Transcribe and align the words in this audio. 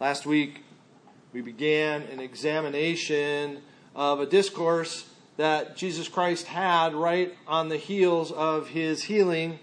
Last 0.00 0.26
week, 0.26 0.62
we 1.32 1.40
began 1.40 2.02
an 2.02 2.20
examination 2.20 3.62
of 3.96 4.20
a 4.20 4.26
discourse 4.26 5.10
that 5.36 5.76
Jesus 5.76 6.06
Christ 6.06 6.46
had 6.46 6.94
right 6.94 7.34
on 7.48 7.68
the 7.68 7.78
heels 7.78 8.30
of 8.30 8.68
his 8.68 9.02
healing 9.02 9.58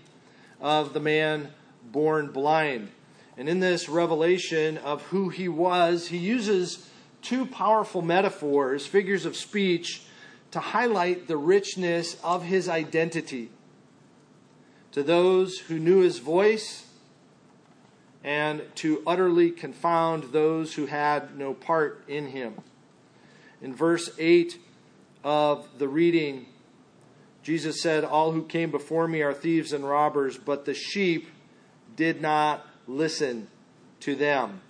of 0.60 0.92
the 0.92 1.00
man 1.00 1.54
born 1.90 2.34
blind. 2.34 2.92
And 3.38 3.48
in 3.48 3.62
this 3.62 3.88
revelation 3.88 4.78
of 4.78 5.04
who 5.04 5.30
he 5.30 5.48
was, 5.48 6.10
he 6.10 6.18
uses 6.18 6.90
two 7.22 7.46
powerful 7.46 8.02
metaphors, 8.02 8.86
figures 8.86 9.26
of 9.26 9.38
speech, 9.38 10.04
to 10.52 10.60
highlight 10.60 11.30
the 11.30 11.38
richness 11.38 12.18
of 12.26 12.44
his 12.44 12.68
identity. 12.68 13.52
To 14.92 15.02
those 15.02 15.60
who 15.60 15.80
knew 15.80 16.02
his 16.02 16.20
voice, 16.20 16.85
and 18.26 18.64
to 18.74 19.04
utterly 19.06 19.52
confound 19.52 20.24
those 20.34 20.74
who 20.74 20.88
had 20.88 21.38
no 21.38 21.54
part 21.54 22.04
in 22.08 22.26
him. 22.26 22.56
In 23.62 23.74
verse 23.74 24.10
8 24.18 24.60
of 25.24 25.68
the 25.78 25.88
reading, 25.88 26.48
Jesus 27.44 27.84
said, 27.84 28.04
All 28.04 28.32
who 28.32 28.44
came 28.44 28.72
before 28.72 29.08
me 29.08 29.22
are 29.22 29.34
thieves 29.34 29.72
and 29.72 29.88
robbers, 29.88 30.40
but 30.40 30.66
the 30.66 30.74
sheep 30.74 31.30
did 31.96 32.20
not 32.20 32.66
listen 32.88 33.48
to 34.00 34.16
them. 34.16 34.62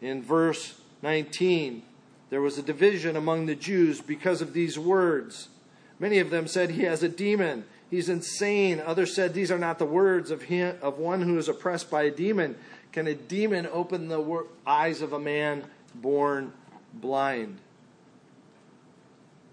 In 0.00 0.22
verse 0.22 0.80
19, 1.02 1.82
there 2.30 2.40
was 2.40 2.56
a 2.56 2.62
division 2.62 3.14
among 3.14 3.44
the 3.44 3.54
Jews 3.54 4.00
because 4.00 4.40
of 4.40 4.54
these 4.54 4.78
words. 4.78 5.50
Many 5.98 6.18
of 6.18 6.30
them 6.30 6.46
said, 6.46 6.70
He 6.70 6.84
has 6.84 7.02
a 7.02 7.10
demon. 7.10 7.64
He's 7.90 8.08
insane. 8.08 8.80
Others 8.80 9.14
said, 9.14 9.34
These 9.34 9.50
are 9.50 9.58
not 9.58 9.78
the 9.78 9.84
words 9.84 10.30
of, 10.30 10.44
him, 10.44 10.78
of 10.80 10.98
one 10.98 11.20
who 11.20 11.36
is 11.36 11.50
oppressed 11.50 11.90
by 11.90 12.04
a 12.04 12.10
demon. 12.10 12.56
Can 12.92 13.06
a 13.06 13.14
demon 13.14 13.66
open 13.72 14.08
the 14.08 14.46
eyes 14.66 15.00
of 15.00 15.12
a 15.12 15.18
man 15.18 15.64
born 15.94 16.52
blind? 16.92 17.58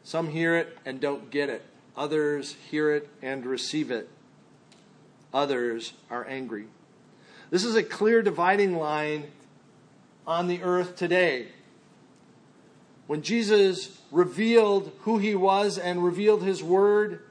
Some 0.04 0.30
hear 0.30 0.56
it 0.58 0.78
and 0.86 1.00
don't 1.00 1.32
get 1.32 1.50
it. 1.50 1.64
Others 1.96 2.56
hear 2.70 2.94
it 2.94 3.10
and 3.22 3.46
receive 3.46 3.92
it. 3.92 4.10
Others 5.34 5.94
are 6.10 6.28
angry. 6.28 6.66
This 7.50 7.64
is 7.64 7.76
a 7.76 7.84
clear 7.84 8.22
dividing 8.22 8.76
line 8.76 9.32
on 10.28 10.48
the 10.48 10.62
earth 10.62 10.96
today. 10.96 11.48
When 13.08 13.22
Jesus 13.22 14.00
revealed 14.12 14.92
who 15.02 15.18
he 15.18 15.34
was 15.34 15.78
and 15.78 16.04
revealed 16.04 16.44
his 16.44 16.62
word, 16.62 17.24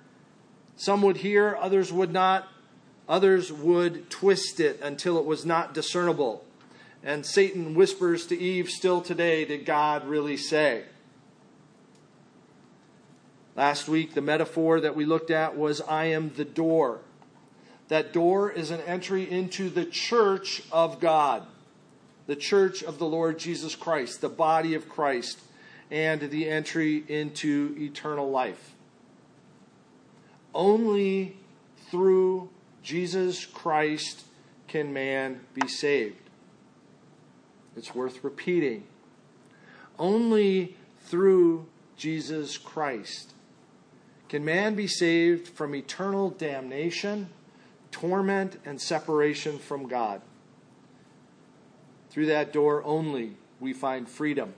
some 0.76 1.02
would 1.02 1.18
hear, 1.18 1.56
others 1.60 1.92
would 1.92 2.12
not. 2.12 2.48
Others 3.08 3.52
would 3.52 4.10
twist 4.10 4.60
it 4.60 4.80
until 4.82 5.18
it 5.18 5.24
was 5.24 5.46
not 5.46 5.72
discernible. 5.72 6.44
And 7.02 7.24
Satan 7.24 7.74
whispers 7.74 8.26
to 8.26 8.38
Eve 8.38 8.68
still 8.68 9.00
today, 9.00 9.44
Did 9.44 9.64
God 9.64 10.06
really 10.06 10.36
say? 10.36 10.84
Last 13.56 13.88
week, 13.88 14.14
the 14.14 14.20
metaphor 14.20 14.80
that 14.80 14.94
we 14.94 15.04
looked 15.04 15.30
at 15.30 15.56
was 15.56 15.80
I 15.80 16.04
am 16.06 16.32
the 16.36 16.44
door. 16.44 17.00
That 17.88 18.12
door 18.12 18.50
is 18.50 18.70
an 18.70 18.80
entry 18.82 19.28
into 19.28 19.70
the 19.70 19.86
church 19.86 20.62
of 20.70 21.00
God, 21.00 21.44
the 22.26 22.36
church 22.36 22.82
of 22.82 22.98
the 22.98 23.06
Lord 23.06 23.38
Jesus 23.38 23.74
Christ, 23.74 24.20
the 24.20 24.28
body 24.28 24.74
of 24.74 24.88
Christ, 24.88 25.40
and 25.90 26.20
the 26.20 26.48
entry 26.48 27.02
into 27.08 27.74
eternal 27.78 28.30
life. 28.30 28.74
Only 30.54 31.36
through 31.90 32.50
Jesus 32.88 33.44
Christ 33.44 34.22
can 34.66 34.94
man 34.94 35.40
be 35.52 35.68
saved. 35.68 36.30
It's 37.76 37.94
worth 37.94 38.24
repeating. 38.24 38.84
Only 39.98 40.74
through 41.00 41.66
Jesus 41.98 42.56
Christ 42.56 43.34
can 44.30 44.42
man 44.42 44.74
be 44.74 44.86
saved 44.86 45.48
from 45.48 45.74
eternal 45.74 46.30
damnation, 46.30 47.28
torment, 47.90 48.58
and 48.64 48.80
separation 48.80 49.58
from 49.58 49.86
God. 49.86 50.22
Through 52.08 52.26
that 52.26 52.54
door 52.54 52.82
only 52.84 53.34
we 53.60 53.74
find 53.74 54.08
freedom. 54.08 54.54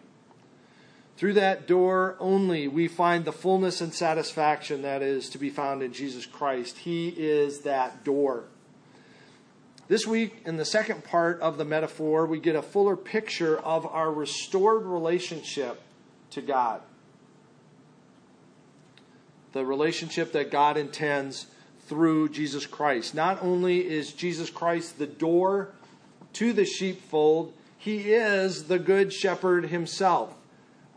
Through 1.21 1.35
that 1.35 1.67
door 1.67 2.17
only 2.19 2.67
we 2.67 2.89
find 2.89 3.27
the 3.27 3.31
fullness 3.31 3.83
and 3.83 3.93
satisfaction 3.93 4.81
that 4.81 5.03
is 5.03 5.29
to 5.29 5.37
be 5.39 5.51
found 5.51 5.83
in 5.83 5.93
Jesus 5.93 6.25
Christ. 6.25 6.79
He 6.79 7.09
is 7.11 7.61
that 7.61 8.05
door. 8.05 8.45
This 9.87 10.07
week, 10.07 10.41
in 10.47 10.57
the 10.57 10.65
second 10.65 11.05
part 11.05 11.39
of 11.41 11.59
the 11.59 11.65
metaphor, 11.67 12.25
we 12.25 12.41
get 12.41 12.57
a 12.57 12.63
fuller 12.63 12.97
picture 12.97 13.59
of 13.59 13.85
our 13.85 14.11
restored 14.11 14.87
relationship 14.87 15.83
to 16.31 16.41
God. 16.41 16.81
The 19.53 19.67
relationship 19.67 20.33
that 20.33 20.51
God 20.51 20.79
intends 20.79 21.49
through 21.87 22.31
Jesus 22.31 22.65
Christ. 22.65 23.15
Not 23.15 23.43
only 23.43 23.87
is 23.87 24.15
Jesus 24.15 24.49
Christ 24.49 24.99
the 24.99 25.07
door 25.07 25.69
to 26.33 26.55
the 26.55 26.65
sheepfold, 26.65 27.53
he 27.77 28.15
is 28.15 28.69
the 28.69 28.79
good 28.79 29.13
shepherd 29.13 29.67
himself 29.67 30.35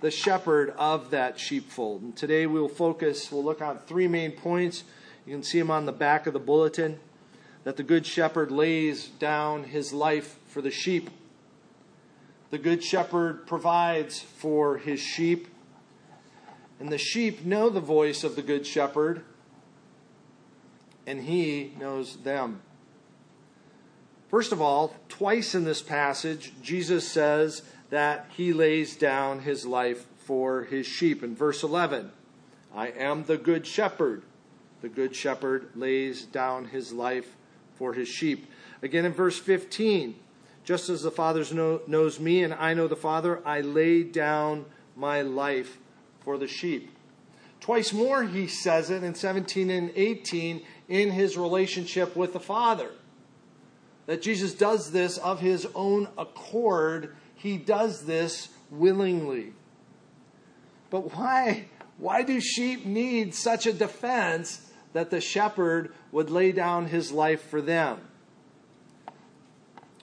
the 0.04 0.12
shepherd 0.12 0.74
of 0.78 1.12
that 1.12 1.40
sheepfold. 1.40 2.02
And 2.02 2.14
today 2.14 2.46
we'll 2.46 2.68
focus, 2.68 3.32
we'll 3.32 3.42
look 3.42 3.62
on 3.62 3.78
three 3.78 4.06
main 4.06 4.34
points. 4.34 4.84
You 5.26 5.34
can 5.34 5.44
see 5.44 5.58
them 5.60 5.72
on 5.72 5.86
the 5.86 5.94
back 5.94 6.28
of 6.28 6.34
the 6.34 6.42
bulletin 6.42 7.00
that 7.64 7.78
the 7.78 7.84
good 7.84 8.06
shepherd 8.06 8.52
lays 8.52 9.08
down 9.08 9.64
his 9.64 9.94
life 9.94 10.40
for 10.46 10.62
the 10.62 10.72
sheep. 10.72 11.10
The 12.50 12.58
good 12.58 12.84
shepherd 12.84 13.48
provides 13.48 14.20
for 14.20 14.78
his 14.78 15.00
sheep. 15.00 15.48
And 16.82 16.92
the 16.92 16.98
sheep 16.98 17.46
know 17.46 17.70
the 17.70 17.80
voice 17.80 18.26
of 18.26 18.36
the 18.36 18.42
good 18.42 18.68
shepherd, 18.68 19.24
and 21.08 21.22
he 21.22 21.76
knows 21.80 22.18
them. 22.18 22.62
First 24.28 24.52
of 24.52 24.60
all, 24.60 24.98
twice 25.08 25.56
in 25.56 25.64
this 25.64 25.82
passage, 25.82 26.52
Jesus 26.62 27.08
says 27.08 27.62
that 27.94 28.26
he 28.36 28.52
lays 28.52 28.96
down 28.96 29.42
his 29.42 29.68
life 29.68 30.08
for 30.18 30.64
his 30.64 30.88
sheep. 30.88 31.22
In 31.22 31.36
verse 31.36 31.62
11, 31.62 32.12
I 32.74 32.88
am 32.88 33.26
the 33.26 33.38
good 33.38 33.68
shepherd. 33.68 34.24
The 34.82 34.90
good 34.90 35.16
shepherd 35.16 35.70
lays 35.76 36.24
down 36.24 36.66
his 36.66 36.92
life 36.92 37.36
for 37.76 37.94
his 37.94 38.08
sheep. 38.08 38.50
Again 38.82 39.06
in 39.06 39.14
verse 39.14 39.38
15, 39.38 40.16
just 40.64 40.90
as 40.90 41.04
the 41.04 41.12
Father 41.12 41.46
know, 41.54 41.82
knows 41.86 42.20
me 42.20 42.42
and 42.42 42.56
I 42.56 42.74
know 42.74 42.88
the 42.88 42.96
Father, 42.96 43.48
I 43.48 43.62
lay 43.62 44.02
down 44.02 44.66
my 44.96 45.22
life 45.22 45.78
for 46.22 46.40
the 46.40 46.48
sheep. 46.48 46.90
Twice 47.60 47.94
more 47.94 48.24
he 48.24 48.48
says 48.48 48.90
it 48.90 49.04
in 49.04 49.14
17 49.14 49.70
and 49.70 49.92
18 49.96 50.66
in 50.90 51.12
his 51.12 51.38
relationship 51.38 52.16
with 52.16 52.34
the 52.34 52.40
Father. 52.40 52.90
That 54.08 54.24
Jesus 54.24 54.56
does 54.56 54.92
this 54.92 55.20
of 55.20 55.42
his 55.42 55.68
own 55.76 56.08
accord 56.18 57.16
he 57.44 57.58
does 57.58 58.06
this 58.06 58.48
willingly. 58.72 59.52
But 60.90 61.14
why? 61.14 61.66
Why 61.98 62.24
do 62.24 62.40
sheep 62.40 62.86
need 62.86 63.36
such 63.36 63.68
a 63.68 63.74
defense 63.74 64.72
that 64.94 65.10
the 65.10 65.20
shepherd 65.20 65.94
would 66.14 66.30
lay 66.30 66.54
down 66.54 66.86
his 66.86 67.12
life 67.12 67.50
for 67.50 67.62
them? 67.62 68.00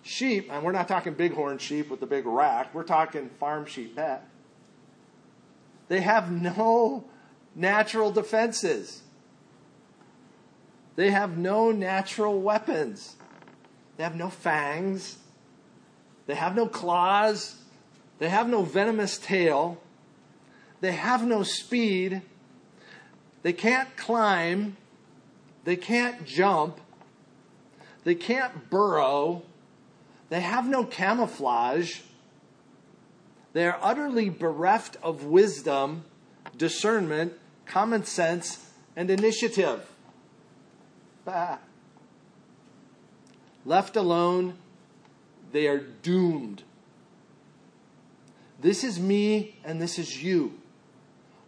Sheep, 0.03 0.53
and 0.53 0.63
we're 0.63 0.73
not 0.73 0.87
talking 0.87 1.15
bighorn 1.15 1.57
sheep 1.57 1.89
with 1.89 2.01
the 2.01 2.07
big 2.07 2.27
rack, 2.27 2.75
we're 2.75 2.83
talking 2.83 3.31
farm 3.41 3.65
sheep 3.65 3.97
pet. 3.97 4.29
They 5.89 6.03
have 6.03 6.31
no 6.31 7.07
natural 7.55 8.13
defenses. 8.13 9.01
They 10.97 11.11
have 11.11 11.39
no 11.39 11.73
natural 11.73 12.39
weapons. 12.43 13.17
They 13.97 14.03
have 14.03 14.15
no 14.15 14.29
fangs. 14.29 15.17
They 16.31 16.37
have 16.37 16.55
no 16.55 16.69
claws. 16.69 17.57
They 18.21 18.29
have 18.29 18.49
no 18.49 18.63
venomous 18.63 19.19
tail. 19.19 19.83
They 20.81 20.93
have 20.93 21.27
no 21.27 21.43
speed. 21.43 22.23
They 23.43 23.53
can't 23.53 23.97
climb. 23.97 24.77
They 25.65 25.75
can't 25.75 26.25
jump. 26.25 26.81
They 28.05 28.15
can't 28.15 28.71
burrow. 28.71 29.43
They 30.29 30.39
have 30.39 30.69
no 30.69 30.85
camouflage. 30.85 31.99
They 33.53 33.67
are 33.67 33.81
utterly 33.83 34.29
bereft 34.29 34.99
of 35.03 35.25
wisdom, 35.25 36.05
discernment, 36.57 37.33
common 37.67 38.05
sense, 38.05 38.71
and 38.95 39.11
initiative. 39.11 39.85
Bah. 41.25 41.59
Left 43.65 43.97
alone, 43.97 44.55
they 45.53 45.67
are 45.67 45.79
doomed. 45.79 46.63
This 48.61 48.85
is 48.85 48.99
me 49.01 49.57
and 49.65 49.81
this 49.81 49.99
is 49.99 50.23
you. 50.23 50.55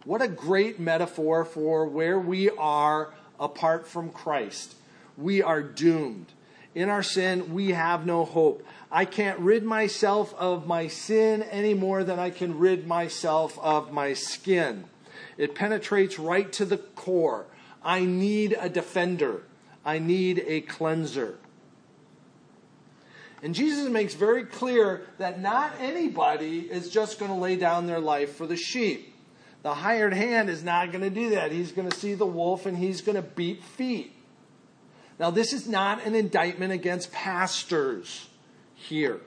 What 0.05 0.21
a 0.21 0.27
great 0.27 0.79
metaphor 0.79 1.45
for 1.45 1.85
where 1.85 2.19
we 2.19 2.49
are 2.49 3.13
apart 3.39 3.87
from 3.87 4.09
Christ. 4.09 4.75
We 5.17 5.41
are 5.41 5.61
doomed. 5.61 6.27
In 6.75 6.89
our 6.89 7.03
sin, 7.03 7.53
we 7.53 7.69
have 7.69 8.05
no 8.05 8.25
hope. 8.25 8.65
I 8.91 9.05
can't 9.05 9.39
rid 9.39 9.63
myself 9.63 10.33
of 10.35 10.65
my 10.65 10.87
sin 10.87 11.43
any 11.43 11.73
more 11.73 12.03
than 12.03 12.19
I 12.19 12.31
can 12.31 12.57
rid 12.57 12.87
myself 12.87 13.57
of 13.59 13.91
my 13.91 14.13
skin. 14.13 14.85
It 15.37 15.55
penetrates 15.55 16.17
right 16.17 16.51
to 16.53 16.65
the 16.65 16.77
core. 16.77 17.45
I 17.83 18.05
need 18.05 18.57
a 18.59 18.69
defender. 18.69 19.43
I 19.85 19.99
need 19.99 20.43
a 20.47 20.61
cleanser. 20.61 21.37
And 23.43 23.53
Jesus 23.53 23.89
makes 23.89 24.13
very 24.13 24.45
clear 24.45 25.01
that 25.17 25.41
not 25.41 25.73
anybody 25.79 26.59
is 26.59 26.89
just 26.89 27.19
going 27.19 27.29
to 27.29 27.37
lay 27.37 27.57
down 27.57 27.87
their 27.87 27.99
life 27.99 28.37
for 28.37 28.47
the 28.47 28.55
sheep. 28.55 29.13
The 29.63 29.73
hired 29.73 30.13
hand 30.13 30.49
is 30.49 30.63
not 30.63 30.93
going 30.93 31.03
to 31.03 31.09
do 31.09 31.31
that. 31.31 31.51
He's 31.51 31.73
going 31.73 31.89
to 31.89 31.95
see 31.95 32.13
the 32.13 32.25
wolf 32.25 32.65
and 32.65 32.77
he's 32.77 33.01
going 33.01 33.17
to 33.17 33.21
beat 33.21 33.61
feet. 33.61 34.15
Now, 35.19 35.29
this 35.29 35.51
is 35.51 35.67
not 35.67 36.05
an 36.05 36.15
indictment 36.15 36.71
against 36.71 37.11
pastors 37.11 38.29
here. 38.75 39.19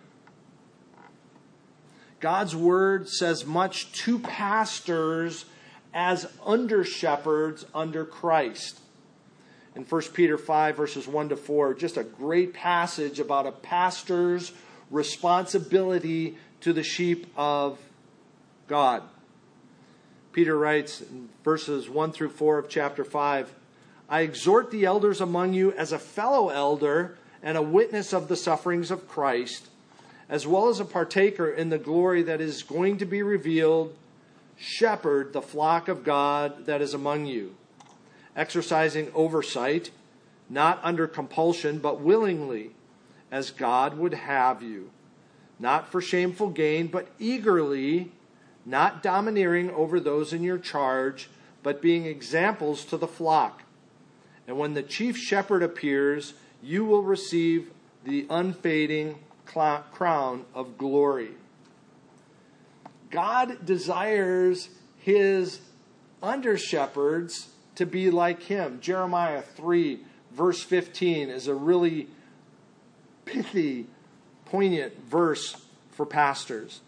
God's 2.19 2.56
word 2.56 3.08
says 3.10 3.44
much 3.44 3.92
to 4.04 4.19
pastors 4.19 5.44
as 5.92 6.26
under 6.44 6.84
shepherds 6.84 7.66
under 7.74 8.06
Christ. 8.06 8.80
In 9.76 9.84
1 9.84 10.02
Peter 10.14 10.38
5, 10.38 10.75
verses 10.75 11.06
1 11.06 11.28
to 11.28 11.37
4, 11.37 11.75
just 11.75 11.99
a 11.99 12.02
great 12.02 12.55
passage 12.55 13.20
about 13.20 13.46
a 13.46 13.52
pastor's 13.52 14.52
responsibility 14.90 16.38
to 16.62 16.73
the 16.73 16.82
sheep 16.82 17.26
of 17.37 17.78
God. 18.69 19.02
Peter 20.32 20.58
writes 20.58 21.02
in 21.02 21.28
verses 21.44 21.90
1 21.90 22.12
through 22.12 22.31
4 22.31 22.58
of 22.58 22.69
chapter 22.70 23.05
5 23.05 23.52
I 24.08 24.20
exhort 24.20 24.70
the 24.70 24.84
elders 24.84 25.20
among 25.20 25.52
you 25.52 25.73
as 25.73 25.93
a 25.93 25.99
fellow 25.99 26.49
elder 26.49 27.19
and 27.43 27.58
a 27.58 27.62
witness 27.62 28.12
of 28.12 28.29
the 28.29 28.37
sufferings 28.37 28.90
of 28.90 29.08
Christ, 29.08 29.69
as 30.29 30.46
well 30.46 30.69
as 30.69 30.81
a 30.81 30.84
partaker 30.84 31.50
in 31.50 31.70
the 31.70 31.79
glory 31.79 32.22
that 32.22 32.40
is 32.40 32.62
going 32.62 32.99
to 32.99 33.05
be 33.05 33.22
revealed. 33.22 33.94
Shepherd 34.56 35.32
the 35.32 35.43
flock 35.43 35.88
of 35.88 36.05
God 36.05 36.67
that 36.67 36.81
is 36.81 36.94
among 36.94 37.26
you, 37.26 37.56
exercising 38.36 39.10
oversight, 39.14 39.90
not 40.48 40.78
under 40.82 41.08
compulsion, 41.08 41.78
but 41.78 42.00
willingly, 42.00 42.70
as 43.32 43.50
God 43.50 43.98
would 43.98 44.14
have 44.14 44.62
you, 44.62 44.90
not 45.58 45.90
for 45.90 46.00
shameful 46.00 46.50
gain, 46.50 46.86
but 46.86 47.08
eagerly, 47.18 48.12
not 48.64 49.02
domineering 49.02 49.70
over 49.70 49.98
those 49.98 50.32
in 50.32 50.42
your 50.42 50.58
charge, 50.58 51.28
but 51.62 51.82
being 51.82 52.04
examples 52.04 52.84
to 52.84 52.96
the 52.96 53.08
flock. 53.08 53.62
And 54.46 54.58
when 54.58 54.74
the 54.74 54.82
chief 54.82 55.16
shepherd 55.16 55.62
appears, 55.62 56.34
you 56.62 56.84
will 56.84 57.02
receive 57.02 57.70
the 58.04 58.26
unfading 58.30 59.18
crown 59.46 60.44
of 60.54 60.78
glory. 60.78 61.30
God 63.10 63.64
desires 63.64 64.68
his 64.98 65.60
under 66.22 66.56
shepherds 66.58 67.48
to 67.76 67.87
be 67.87 68.11
like 68.11 68.43
him. 68.43 68.81
Jeremiah 68.81 69.43
3, 69.43 70.00
verse 70.32 70.62
15, 70.62 71.31
is 71.31 71.46
a 71.46 71.55
really 71.55 72.08
pithy, 73.25 73.87
poignant 74.46 74.99
verse 75.06 75.64
for 75.90 76.05
pastors. 76.05 76.81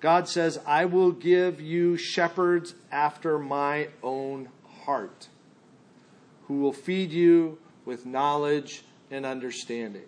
God 0.00 0.28
says, 0.28 0.58
I 0.66 0.86
will 0.86 1.12
give 1.12 1.60
you 1.60 1.96
shepherds 1.96 2.74
after 2.90 3.38
my 3.38 3.88
own 4.02 4.48
heart 4.84 5.28
who 6.48 6.60
will 6.60 6.72
feed 6.72 7.12
you 7.12 7.58
with 7.84 8.06
knowledge 8.06 8.82
and 9.10 9.26
understanding. 9.26 10.06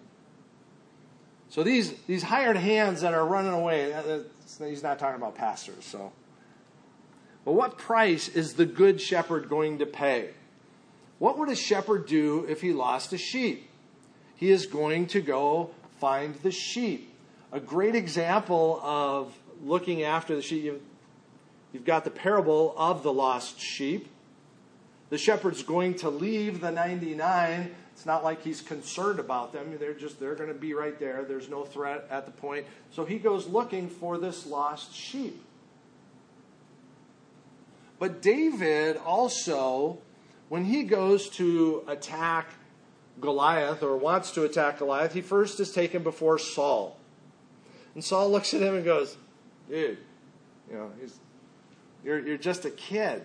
So 1.50 1.62
these, 1.62 1.92
these 2.06 2.22
hired 2.22 2.56
hands 2.56 3.02
that 3.02 3.12
are 3.12 3.26
running 3.26 3.52
away, 3.52 3.92
uh, 3.92 4.00
uh, 4.00 4.20
he's 4.58 4.82
not 4.82 4.98
talking 4.98 5.16
about 5.16 5.34
pastors. 5.34 5.84
So, 5.84 6.12
but 7.44 7.52
what 7.52 7.78
price 7.78 8.28
is 8.28 8.54
the 8.54 8.66
good 8.66 9.00
shepherd 9.00 9.48
going 9.48 9.78
to 9.78 9.86
pay? 9.86 10.30
What 11.18 11.38
would 11.38 11.48
a 11.48 11.56
shepherd 11.56 12.06
do 12.06 12.46
if 12.48 12.60
he 12.60 12.72
lost 12.72 13.12
a 13.12 13.18
sheep? 13.18 13.68
He 14.36 14.50
is 14.50 14.66
going 14.66 15.06
to 15.08 15.20
go 15.20 15.70
find 16.00 16.34
the 16.36 16.50
sheep. 16.50 17.14
A 17.52 17.60
great 17.60 17.94
example 17.94 18.80
of 18.82 19.32
looking 19.62 20.02
after 20.02 20.34
the 20.34 20.42
sheep. 20.42 20.82
You've 21.72 21.84
got 21.84 22.04
the 22.04 22.10
parable 22.10 22.74
of 22.76 23.02
the 23.02 23.12
lost 23.12 23.60
sheep. 23.60 24.08
The 25.10 25.18
shepherd's 25.18 25.62
going 25.62 25.94
to 25.96 26.10
leave 26.10 26.60
the 26.60 26.70
99. 26.70 27.74
It's 27.92 28.06
not 28.06 28.24
like 28.24 28.42
he's 28.42 28.60
concerned 28.60 29.20
about 29.20 29.52
them. 29.52 29.76
They're 29.78 29.94
just 29.94 30.18
they're 30.18 30.34
going 30.34 30.48
to 30.48 30.58
be 30.58 30.74
right 30.74 30.98
there. 30.98 31.24
There's 31.24 31.48
no 31.48 31.64
threat 31.64 32.06
at 32.10 32.24
the 32.26 32.32
point. 32.32 32.66
So 32.90 33.04
he 33.04 33.18
goes 33.18 33.46
looking 33.46 33.88
for 33.88 34.18
this 34.18 34.46
lost 34.46 34.94
sheep. 34.94 35.40
But 38.02 38.20
David 38.20 38.96
also 38.96 39.98
when 40.48 40.64
he 40.64 40.82
goes 40.82 41.28
to 41.36 41.84
attack 41.86 42.48
Goliath 43.20 43.80
or 43.84 43.96
wants 43.96 44.32
to 44.32 44.42
attack 44.42 44.78
Goliath, 44.78 45.14
he 45.14 45.20
first 45.20 45.60
is 45.60 45.70
taken 45.70 46.02
before 46.02 46.36
Saul. 46.36 46.98
And 47.94 48.02
Saul 48.02 48.28
looks 48.32 48.54
at 48.54 48.60
him 48.60 48.74
and 48.74 48.84
goes, 48.84 49.16
"Dude, 49.70 49.98
you 50.68 50.76
know, 50.76 50.90
you're, 52.04 52.18
you're 52.26 52.36
just 52.36 52.64
a 52.64 52.72
kid. 52.72 53.22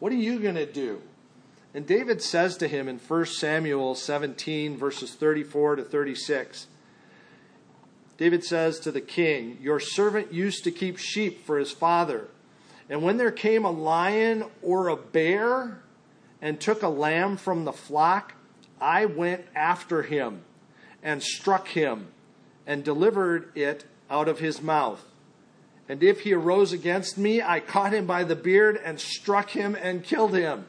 What 0.00 0.12
are 0.12 0.16
you 0.16 0.38
going 0.38 0.56
to 0.56 0.70
do? 0.70 1.00
And 1.72 1.86
David 1.86 2.20
says 2.20 2.58
to 2.58 2.68
him 2.68 2.88
in 2.88 2.98
1 2.98 3.24
Samuel 3.24 3.94
17, 3.94 4.76
verses 4.76 5.14
34 5.14 5.76
to 5.76 5.82
36, 5.82 6.66
David 8.18 8.44
says 8.44 8.78
to 8.80 8.92
the 8.92 9.00
king, 9.00 9.56
Your 9.62 9.80
servant 9.80 10.30
used 10.30 10.62
to 10.64 10.70
keep 10.70 10.98
sheep 10.98 11.46
for 11.46 11.56
his 11.56 11.72
father. 11.72 12.28
And 12.88 13.02
when 13.02 13.16
there 13.16 13.30
came 13.30 13.64
a 13.64 13.70
lion 13.70 14.44
or 14.62 14.88
a 14.88 14.96
bear 14.96 15.82
and 16.40 16.60
took 16.60 16.82
a 16.82 16.88
lamb 16.88 17.36
from 17.36 17.64
the 17.64 17.72
flock, 17.72 18.34
I 18.80 19.04
went 19.06 19.44
after 19.54 20.02
him 20.02 20.42
and 21.02 21.22
struck 21.22 21.68
him 21.68 22.08
and 22.66 22.84
delivered 22.84 23.50
it 23.56 23.84
out 24.10 24.28
of 24.28 24.38
his 24.38 24.62
mouth. 24.62 25.04
And 25.88 26.02
if 26.02 26.20
he 26.20 26.34
arose 26.34 26.72
against 26.72 27.16
me, 27.16 27.40
I 27.40 27.60
caught 27.60 27.92
him 27.94 28.06
by 28.06 28.24
the 28.24 28.36
beard 28.36 28.78
and 28.82 29.00
struck 29.00 29.50
him 29.50 29.74
and 29.74 30.04
killed 30.04 30.34
him. 30.34 30.66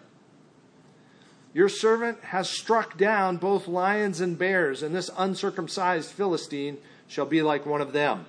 Your 1.53 1.67
servant 1.67 2.23
has 2.25 2.49
struck 2.49 2.97
down 2.97 3.37
both 3.37 3.67
lions 3.67 4.21
and 4.21 4.37
bears, 4.37 4.83
and 4.83 4.95
this 4.95 5.09
uncircumcised 5.17 6.11
Philistine 6.11 6.77
shall 7.07 7.25
be 7.25 7.41
like 7.41 7.65
one 7.65 7.81
of 7.81 7.91
them. 7.91 8.25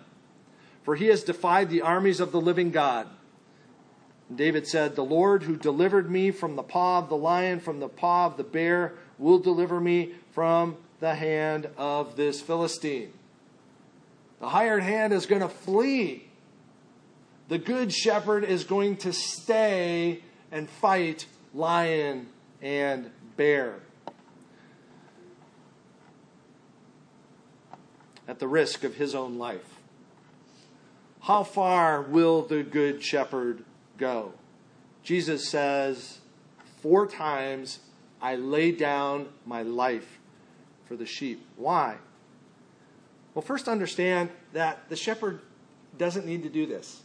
For 0.83 0.97
he 0.97 1.07
has 1.07 1.23
defied 1.23 1.69
the 1.69 1.83
armies 1.83 2.19
of 2.19 2.33
the 2.33 2.41
living 2.41 2.71
God. 2.71 3.07
And 4.31 4.39
David 4.39 4.67
said, 4.67 4.97
The 4.97 5.05
Lord 5.05 5.43
who 5.43 5.57
delivered 5.57 6.11
me 6.11 6.31
from 6.31 6.57
the 6.57 6.63
paw 6.63 7.01
of 7.01 7.11
the 7.11 7.17
lion, 7.17 7.61
from 7.61 7.81
the 7.81 7.89
paw 7.89 8.25
of 8.25 8.39
the 8.39 8.45
bear, 8.45 8.95
will 9.19 9.39
deliver 9.39 9.79
me 9.79 10.15
from 10.33 10.79
the 11.01 11.15
hand 11.15 11.69
of 11.77 12.17
this 12.17 12.41
Philistine. 12.41 13.13
The 14.39 14.49
hired 14.49 14.83
hand 14.83 15.13
is 15.13 15.27
going 15.27 15.43
to 15.43 15.49
flee 15.51 16.31
the 17.51 17.59
good 17.59 17.93
shepherd 17.93 18.45
is 18.45 18.63
going 18.63 18.99
to 18.99 19.13
stay 19.13 20.23
and 20.53 20.71
fight 20.71 21.27
lion 21.53 22.29
and 22.63 23.11
bear. 23.37 23.81
At 28.29 28.39
the 28.39 28.47
risk 28.47 28.85
of 28.85 28.95
his 28.95 29.17
own 29.17 29.37
life. 29.37 29.81
How 31.23 31.43
far 31.43 32.03
will 32.03 32.43
the 32.43 32.63
good 32.63 33.03
shepherd 33.03 33.65
go? 34.01 34.33
Jesus 35.05 35.49
says, 35.49 36.19
Four 36.83 37.07
times 37.07 37.81
I 38.21 38.37
lay 38.37 38.73
down 38.73 39.29
my 39.47 39.63
life 39.63 40.19
for 40.87 40.97
the 40.97 41.07
sheep. 41.07 41.47
Why? 41.57 41.99
Well, 43.35 43.43
first 43.43 43.69
understand 43.69 44.31
that 44.53 44.89
the 44.89 44.97
shepherd 44.97 45.41
doesn't 45.97 46.27
need 46.27 46.43
to 46.43 46.49
do 46.49 46.67
this. 46.67 47.03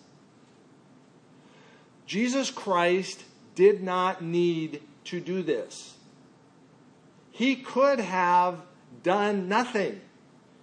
Jesus 2.06 2.50
Christ 2.50 3.24
did 3.54 3.84
not 3.84 4.24
need 4.24 4.82
to 5.06 5.20
do 5.20 5.44
this. 5.44 5.96
He 7.32 7.56
could 7.58 8.00
have 8.00 8.62
done 9.04 9.48
nothing. 9.50 10.02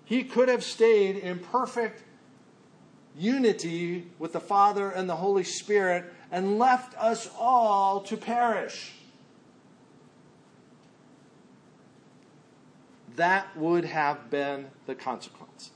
He 0.04 0.24
could 0.24 0.48
have 0.48 0.64
stayed 0.64 1.16
in 1.16 1.38
perfect 1.38 2.02
unity 3.16 4.06
with 4.18 4.32
the 4.32 4.40
Father 4.40 4.90
and 4.90 5.08
the 5.08 5.16
Holy 5.16 5.44
Spirit 5.44 6.12
and 6.32 6.58
left 6.58 6.98
us 6.98 7.30
all 7.38 8.00
to 8.00 8.16
perish. 8.16 8.94
That 13.14 13.56
would 13.56 13.84
have 13.84 14.30
been 14.30 14.66
the 14.86 14.96
consequence. 14.96 15.70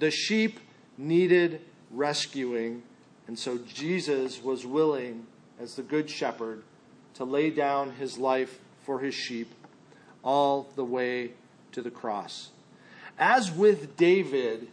The 0.00 0.10
sheep 0.10 0.58
needed 0.98 1.60
rescuing 1.90 2.82
and 3.26 3.38
so 3.38 3.58
Jesus 3.58 4.42
was 4.42 4.66
willing, 4.66 5.26
as 5.58 5.76
the 5.76 5.82
Good 5.82 6.10
Shepherd, 6.10 6.62
to 7.14 7.24
lay 7.24 7.50
down 7.50 7.92
his 7.92 8.18
life 8.18 8.58
for 8.82 9.00
his 9.00 9.14
sheep 9.14 9.54
all 10.22 10.68
the 10.76 10.84
way 10.84 11.32
to 11.72 11.80
the 11.80 11.90
cross. 11.90 12.50
As 13.18 13.50
with 13.50 13.96
David 13.96 14.68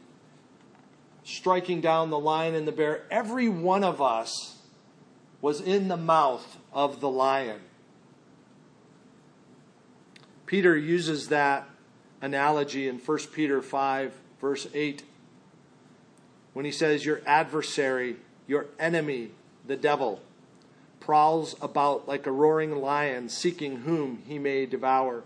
striking 1.23 1.81
down 1.81 2.09
the 2.09 2.19
lion 2.19 2.55
and 2.55 2.67
the 2.67 2.71
bear, 2.71 3.03
every 3.11 3.49
one 3.49 3.83
of 3.83 4.01
us 4.01 4.57
was 5.41 5.61
in 5.61 5.87
the 5.87 5.97
mouth 5.97 6.57
of 6.71 6.99
the 6.99 7.09
lion. 7.09 7.59
Peter 10.45 10.77
uses 10.77 11.29
that 11.29 11.67
analogy 12.21 12.87
in 12.87 12.97
1 12.97 13.17
Peter 13.33 13.61
5, 13.61 14.13
verse 14.39 14.67
8, 14.73 15.03
when 16.53 16.65
he 16.65 16.71
says, 16.71 17.05
Your 17.05 17.21
adversary, 17.25 18.17
your 18.47 18.67
enemy, 18.77 19.31
the 19.65 19.77
devil, 19.77 20.21
prowls 20.99 21.55
about 21.61 22.07
like 22.07 22.27
a 22.27 22.31
roaring 22.31 22.75
lion, 22.75 23.29
seeking 23.29 23.77
whom 23.77 24.21
he 24.27 24.37
may 24.37 24.65
devour. 24.65 25.23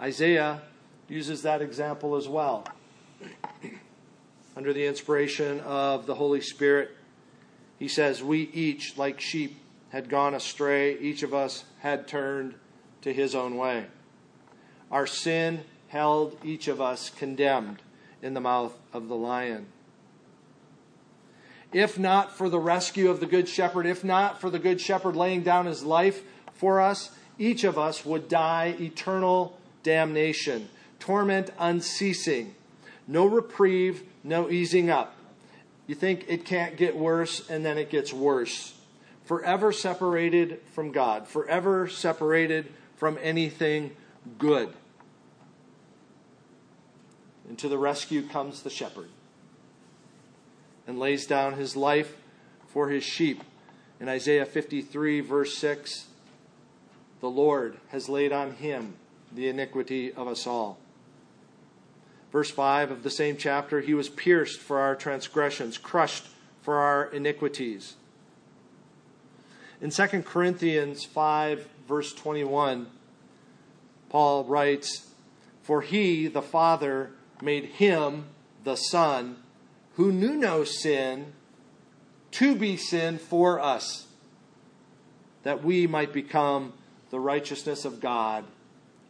Isaiah 0.00 0.62
uses 1.08 1.42
that 1.42 1.60
example 1.62 2.14
as 2.14 2.28
well. 2.28 2.64
Under 4.56 4.72
the 4.72 4.86
inspiration 4.86 5.60
of 5.60 6.06
the 6.06 6.16
Holy 6.16 6.40
Spirit, 6.40 6.90
he 7.78 7.88
says, 7.88 8.22
We 8.22 8.50
each, 8.52 8.96
like 8.98 9.20
sheep, 9.20 9.60
had 9.90 10.08
gone 10.08 10.34
astray. 10.34 10.98
Each 10.98 11.22
of 11.22 11.32
us 11.32 11.64
had 11.80 12.08
turned 12.08 12.54
to 13.02 13.12
his 13.12 13.34
own 13.34 13.56
way. 13.56 13.86
Our 14.90 15.06
sin 15.06 15.64
held 15.88 16.36
each 16.44 16.68
of 16.68 16.80
us 16.80 17.10
condemned 17.10 17.82
in 18.22 18.34
the 18.34 18.40
mouth 18.40 18.76
of 18.92 19.08
the 19.08 19.16
lion. 19.16 19.66
If 21.72 21.98
not 21.98 22.36
for 22.36 22.48
the 22.48 22.58
rescue 22.58 23.10
of 23.10 23.20
the 23.20 23.26
Good 23.26 23.48
Shepherd, 23.48 23.86
if 23.86 24.02
not 24.02 24.40
for 24.40 24.50
the 24.50 24.58
Good 24.58 24.80
Shepherd 24.80 25.16
laying 25.16 25.42
down 25.42 25.66
his 25.66 25.84
life 25.84 26.22
for 26.54 26.80
us, 26.80 27.10
each 27.38 27.62
of 27.64 27.78
us 27.78 28.04
would 28.04 28.28
die 28.28 28.74
eternal 28.80 29.58
damnation, 29.82 30.68
torment 30.98 31.50
unceasing, 31.58 32.54
no 33.08 33.24
reprieve, 33.24 34.04
no 34.22 34.50
easing 34.50 34.90
up. 34.90 35.16
You 35.86 35.94
think 35.94 36.26
it 36.28 36.44
can't 36.44 36.76
get 36.76 36.94
worse, 36.94 37.48
and 37.48 37.64
then 37.64 37.78
it 37.78 37.90
gets 37.90 38.12
worse. 38.12 38.74
Forever 39.24 39.72
separated 39.72 40.60
from 40.74 40.92
God, 40.92 41.26
forever 41.26 41.88
separated 41.88 42.72
from 42.96 43.18
anything 43.22 43.96
good. 44.38 44.72
And 47.48 47.58
to 47.58 47.68
the 47.68 47.78
rescue 47.78 48.28
comes 48.28 48.62
the 48.62 48.70
shepherd 48.70 49.08
and 50.86 50.98
lays 50.98 51.26
down 51.26 51.54
his 51.54 51.76
life 51.76 52.16
for 52.66 52.88
his 52.88 53.04
sheep. 53.04 53.42
In 54.00 54.08
Isaiah 54.08 54.46
53, 54.46 55.20
verse 55.20 55.56
6, 55.56 56.06
the 57.20 57.30
Lord 57.30 57.78
has 57.88 58.08
laid 58.08 58.32
on 58.32 58.52
him 58.52 58.94
the 59.32 59.48
iniquity 59.48 60.12
of 60.12 60.28
us 60.28 60.46
all. 60.46 60.78
Verse 62.30 62.50
5 62.50 62.90
of 62.90 63.02
the 63.02 63.10
same 63.10 63.36
chapter, 63.36 63.80
he 63.80 63.94
was 63.94 64.08
pierced 64.08 64.60
for 64.60 64.80
our 64.80 64.94
transgressions, 64.94 65.78
crushed 65.78 66.26
for 66.60 66.76
our 66.76 67.06
iniquities. 67.06 67.94
In 69.80 69.90
2 69.90 70.22
Corinthians 70.22 71.04
5, 71.04 71.66
verse 71.86 72.12
21, 72.12 72.88
Paul 74.10 74.44
writes, 74.44 75.10
For 75.62 75.80
he, 75.80 76.26
the 76.26 76.42
Father, 76.42 77.12
made 77.40 77.64
him, 77.64 78.26
the 78.64 78.76
Son, 78.76 79.36
who 79.94 80.12
knew 80.12 80.34
no 80.34 80.64
sin, 80.64 81.32
to 82.32 82.54
be 82.54 82.76
sin 82.76 83.18
for 83.18 83.60
us, 83.60 84.06
that 85.44 85.64
we 85.64 85.86
might 85.86 86.12
become 86.12 86.72
the 87.10 87.20
righteousness 87.20 87.84
of 87.84 88.00
God 88.00 88.44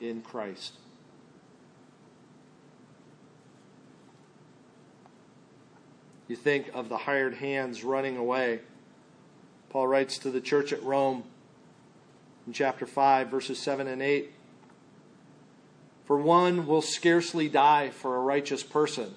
in 0.01 0.23
Christ. 0.23 0.75
You 6.29 6.37
think 6.37 6.71
of 6.75 6.91
the 6.91 6.99
hired 6.99 7.35
hands 7.35 7.83
running 7.83 8.19
away. 8.19 8.61
Paul 9.71 9.89
writes 9.89 10.19
to 10.19 10.31
the 10.31 10.43
church 10.43 10.73
at 10.73 10.83
Rome 10.83 11.25
in 12.47 12.53
chapter 12.53 12.87
5, 12.87 13.29
verses 13.29 13.59
7 13.59 13.89
and 13.89 14.03
8 14.03 14.31
For 16.05 16.19
one 16.19 16.67
will 16.67 16.83
scarcely 16.83 17.49
die 17.49 17.89
for 17.89 18.17
a 18.17 18.21
righteous 18.21 18.63
person, 18.63 19.15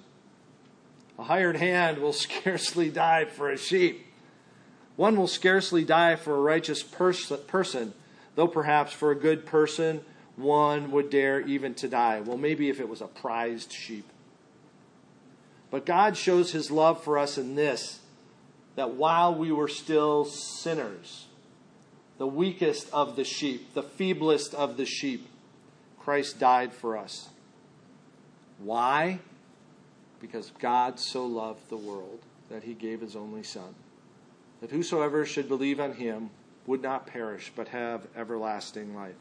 a 1.20 1.24
hired 1.24 1.58
hand 1.58 1.98
will 1.98 2.14
scarcely 2.14 2.90
die 2.90 3.26
for 3.26 3.50
a 3.50 3.58
sheep. 3.58 4.08
One 4.96 5.18
will 5.18 5.28
scarcely 5.28 5.84
die 5.84 6.16
for 6.16 6.36
a 6.36 6.42
righteous 6.42 6.84
pers- 6.84 7.32
person, 7.48 7.94
though 8.36 8.48
perhaps 8.48 8.94
for 8.94 9.12
a 9.12 9.16
good 9.16 9.46
person 9.46 10.02
one 10.36 10.92
would 10.92 11.10
dare 11.10 11.42
even 11.42 11.74
to 11.76 11.88
die. 11.88 12.22
Well, 12.22 12.38
maybe 12.38 12.70
if 12.70 12.80
it 12.80 12.88
was 12.88 13.02
a 13.02 13.08
prized 13.08 13.72
sheep. 13.72 14.06
But 15.72 15.86
God 15.86 16.16
shows 16.16 16.52
his 16.52 16.70
love 16.70 17.04
for 17.04 17.18
us 17.18 17.38
in 17.38 17.56
this 17.56 18.00
that 18.76 18.92
while 18.92 19.34
we 19.34 19.52
were 19.52 19.68
still 19.68 20.26
sinners, 20.26 21.26
the 22.18 22.28
weakest 22.28 22.90
of 22.94 23.16
the 23.16 23.24
sheep, 23.24 23.74
the 23.74 23.84
feeblest 23.84 24.54
of 24.54 24.78
the 24.78 24.86
sheep, 24.86 25.28
Christ 26.00 26.40
died 26.40 26.74
for 26.74 26.96
us. 26.96 27.30
Why? 28.60 29.20
Because 30.20 30.52
God 30.60 31.00
so 31.00 31.26
loved 31.26 31.70
the 31.70 31.78
world 31.78 32.20
that 32.50 32.64
he 32.64 32.74
gave 32.74 33.02
his 33.02 33.16
only 33.16 33.44
Son, 33.44 33.74
that 34.62 34.70
whosoever 34.70 35.26
should 35.26 35.48
believe 35.48 35.80
on 35.80 35.94
him 35.94 36.30
would 36.68 36.82
not 36.82 37.08
perish, 37.08 37.52
but 37.56 37.70
have 37.70 38.06
everlasting 38.16 38.96
life 38.96 39.16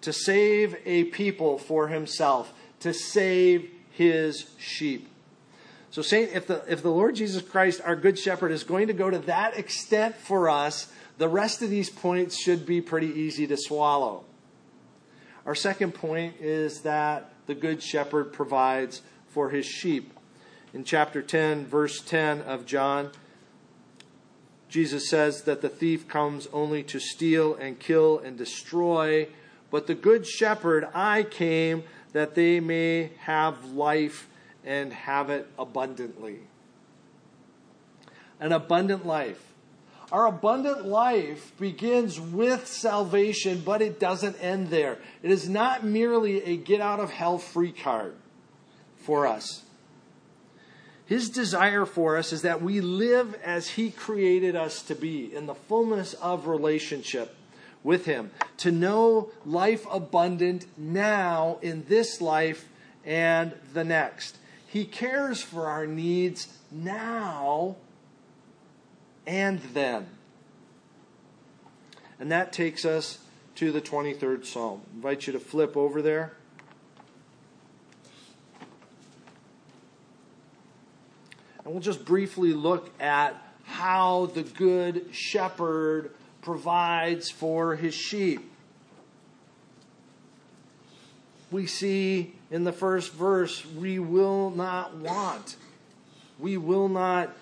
to 0.00 0.12
save 0.12 0.76
a 0.84 1.04
people 1.04 1.58
for 1.58 1.88
himself, 1.88 2.52
to 2.80 2.92
save 2.92 3.70
his 3.90 4.50
sheep. 4.58 5.08
So, 5.90 6.02
if 6.02 6.46
the, 6.46 6.62
if 6.68 6.82
the 6.82 6.90
Lord 6.90 7.16
Jesus 7.16 7.42
Christ, 7.42 7.80
our 7.84 7.96
Good 7.96 8.18
Shepherd, 8.18 8.52
is 8.52 8.64
going 8.64 8.88
to 8.88 8.92
go 8.92 9.08
to 9.08 9.18
that 9.20 9.56
extent 9.56 10.16
for 10.16 10.48
us, 10.48 10.92
the 11.18 11.28
rest 11.28 11.62
of 11.62 11.70
these 11.70 11.88
points 11.88 12.38
should 12.38 12.66
be 12.66 12.80
pretty 12.80 13.08
easy 13.08 13.46
to 13.46 13.56
swallow. 13.56 14.24
Our 15.46 15.54
second 15.54 15.94
point 15.94 16.34
is 16.40 16.80
that 16.82 17.32
the 17.46 17.54
Good 17.54 17.82
Shepherd 17.82 18.32
provides 18.32 19.02
for 19.28 19.50
his 19.50 19.64
sheep. 19.64 20.12
In 20.74 20.84
chapter 20.84 21.22
10, 21.22 21.66
verse 21.66 22.00
10 22.00 22.42
of 22.42 22.66
John, 22.66 23.10
Jesus 24.68 25.08
says 25.08 25.42
that 25.42 25.62
the 25.62 25.68
thief 25.68 26.08
comes 26.08 26.48
only 26.52 26.82
to 26.84 26.98
steal 26.98 27.54
and 27.54 27.78
kill 27.78 28.18
and 28.18 28.36
destroy. 28.36 29.28
But 29.70 29.86
the 29.86 29.94
good 29.94 30.26
shepherd, 30.26 30.88
I 30.92 31.22
came 31.22 31.84
that 32.12 32.34
they 32.34 32.60
may 32.60 33.12
have 33.20 33.72
life 33.72 34.28
and 34.66 34.92
have 34.92 35.30
it 35.30 35.48
abundantly. 35.58 36.40
An 38.40 38.52
abundant 38.52 39.06
life. 39.06 39.40
Our 40.12 40.26
abundant 40.26 40.86
life 40.86 41.52
begins 41.58 42.20
with 42.20 42.66
salvation, 42.66 43.62
but 43.64 43.80
it 43.80 43.98
doesn't 43.98 44.36
end 44.40 44.68
there. 44.68 44.98
It 45.22 45.30
is 45.30 45.48
not 45.48 45.84
merely 45.84 46.42
a 46.44 46.56
get 46.56 46.80
out 46.80 47.00
of 47.00 47.10
hell 47.10 47.38
free 47.38 47.72
card 47.72 48.14
for 48.98 49.26
us. 49.26 49.62
His 51.06 51.30
desire 51.30 51.86
for 51.86 52.16
us 52.16 52.32
is 52.32 52.42
that 52.42 52.62
we 52.62 52.80
live 52.80 53.34
as 53.44 53.70
He 53.70 53.90
created 53.90 54.56
us 54.56 54.82
to 54.82 54.94
be, 54.94 55.32
in 55.34 55.46
the 55.46 55.54
fullness 55.54 56.14
of 56.14 56.48
relationship 56.48 57.34
with 57.84 58.06
Him, 58.06 58.32
to 58.58 58.72
know 58.72 59.30
life 59.44 59.86
abundant 59.90 60.66
now 60.76 61.58
in 61.62 61.84
this 61.88 62.20
life 62.20 62.68
and 63.04 63.54
the 63.72 63.84
next. 63.84 64.36
He 64.76 64.84
cares 64.84 65.40
for 65.40 65.68
our 65.68 65.86
needs 65.86 66.48
now 66.70 67.76
and 69.26 69.58
then. 69.72 70.06
And 72.20 72.30
that 72.30 72.52
takes 72.52 72.84
us 72.84 73.20
to 73.54 73.72
the 73.72 73.80
23rd 73.80 74.44
Psalm. 74.44 74.82
I 74.92 74.96
invite 74.96 75.26
you 75.26 75.32
to 75.32 75.40
flip 75.40 75.78
over 75.78 76.02
there. 76.02 76.34
And 81.64 81.72
we'll 81.72 81.80
just 81.80 82.04
briefly 82.04 82.52
look 82.52 82.92
at 83.00 83.34
how 83.64 84.26
the 84.26 84.42
Good 84.42 85.06
Shepherd 85.10 86.10
provides 86.42 87.30
for 87.30 87.76
his 87.76 87.94
sheep. 87.94 88.52
We 91.50 91.66
see 91.66 92.35
in 92.50 92.64
the 92.64 92.72
first 92.72 93.12
verse, 93.12 93.64
we 93.66 93.98
will 93.98 94.50
not 94.50 94.96
want. 94.96 95.56
We 96.38 96.56
will 96.56 96.88
not 96.88 97.36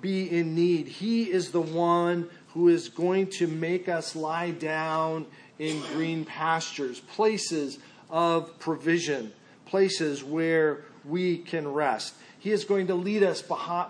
be 0.00 0.30
in 0.30 0.54
need. 0.54 0.86
He 0.86 1.30
is 1.30 1.50
the 1.50 1.60
one 1.60 2.28
who 2.48 2.68
is 2.68 2.88
going 2.88 3.28
to 3.28 3.46
make 3.46 3.88
us 3.88 4.14
lie 4.14 4.52
down 4.52 5.26
in 5.58 5.80
green 5.92 6.24
pastures, 6.24 7.00
places 7.00 7.78
of 8.10 8.58
provision, 8.58 9.32
places 9.66 10.22
where 10.22 10.84
we 11.04 11.38
can 11.38 11.66
rest. 11.66 12.14
He 12.38 12.50
is 12.50 12.64
going 12.64 12.88
to 12.88 12.94
lead 12.94 13.22
us 13.22 13.42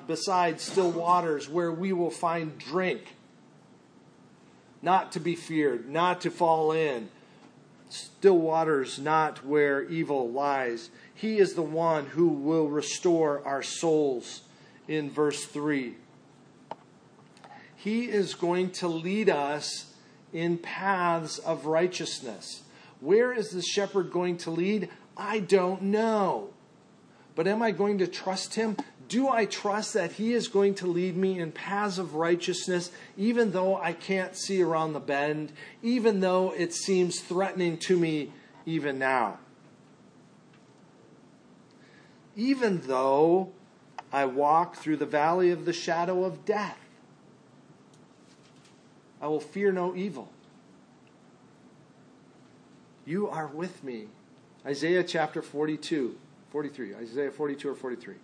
beside 0.06 0.61
still 0.61 0.90
waters 0.90 1.49
where 1.49 1.73
we 1.73 1.92
will 1.92 2.11
find 2.11 2.56
drink 2.59 3.16
not 4.80 5.12
to 5.12 5.21
be 5.21 5.35
feared, 5.35 5.88
not 5.88 6.21
to 6.21 6.30
fall 6.30 6.73
in, 6.73 7.09
still 7.94 8.38
waters 8.38 8.98
not 8.98 9.44
where 9.44 9.82
evil 9.84 10.30
lies. 10.30 10.90
He 11.14 11.38
is 11.38 11.54
the 11.54 11.62
one 11.62 12.06
who 12.06 12.28
will 12.28 12.68
restore 12.68 13.46
our 13.46 13.62
souls 13.62 14.42
in 14.88 15.10
verse 15.10 15.44
3. 15.44 15.94
He 17.76 18.06
is 18.06 18.34
going 18.34 18.70
to 18.72 18.88
lead 18.88 19.28
us 19.28 19.92
in 20.32 20.58
paths 20.58 21.38
of 21.38 21.66
righteousness. 21.66 22.62
Where 23.00 23.32
is 23.32 23.50
the 23.50 23.62
shepherd 23.62 24.10
going 24.10 24.38
to 24.38 24.50
lead? 24.50 24.88
I 25.16 25.38
don't 25.38 25.82
know. 25.82 26.50
But 27.34 27.46
am 27.46 27.62
I 27.62 27.70
going 27.70 27.98
to 27.98 28.06
trust 28.06 28.54
him? 28.54 28.76
Do 29.08 29.28
I 29.28 29.44
trust 29.44 29.94
that 29.94 30.12
he 30.12 30.32
is 30.32 30.49
going 30.49 30.75
to 30.76 30.87
lead 30.87 31.16
me 31.16 31.38
in 31.38 31.52
paths 31.52 31.99
of 31.99 32.14
righteousness, 32.14 32.90
even 33.16 33.52
though 33.52 33.76
I 33.76 33.92
can't 33.92 34.37
see 34.37 34.62
around 34.62 34.92
the 34.92 35.00
bend, 35.00 35.52
even 35.82 36.20
though 36.20 36.52
it 36.52 36.73
seems 36.73 37.20
threatening 37.20 37.76
to 37.78 37.99
me 37.99 38.32
even 38.64 38.99
now? 38.99 39.38
Even 42.37 42.80
though 42.87 43.52
I 44.12 44.25
walk 44.25 44.76
through 44.76 44.96
the 44.96 45.06
valley 45.06 45.50
of 45.50 45.64
the 45.64 45.73
shadow 45.73 46.25
of 46.25 46.44
death, 46.44 46.78
I 49.20 49.28
will 49.28 49.40
fear 49.40 49.70
no 49.70 49.94
evil. 49.94 50.30
You 53.04 53.28
are 53.28 53.46
with 53.46 53.84
me. 53.84 54.06
Isaiah 54.64 55.04
chapter 55.04 55.42
42, 55.42 56.16
43. 56.50 56.94
Isaiah 56.94 57.30
42 57.30 57.68
or 57.68 57.75
43 57.75 58.14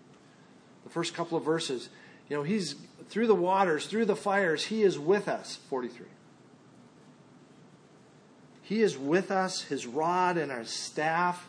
the 0.84 0.90
first 0.90 1.14
couple 1.14 1.37
of 1.37 1.44
verses, 1.44 1.88
you 2.28 2.37
know, 2.37 2.42
he's 2.42 2.76
through 3.08 3.26
the 3.26 3.34
waters, 3.34 3.87
through 3.87 4.04
the 4.04 4.16
fires, 4.16 4.66
he 4.66 4.82
is 4.82 4.99
with 4.99 5.28
us. 5.28 5.58
43. 5.68 6.06
He 8.62 8.82
is 8.82 8.96
with 8.96 9.32
us, 9.32 9.62
his 9.62 9.87
rod 9.87 10.37
and 10.37 10.52
our 10.52 10.64
staff, 10.64 11.49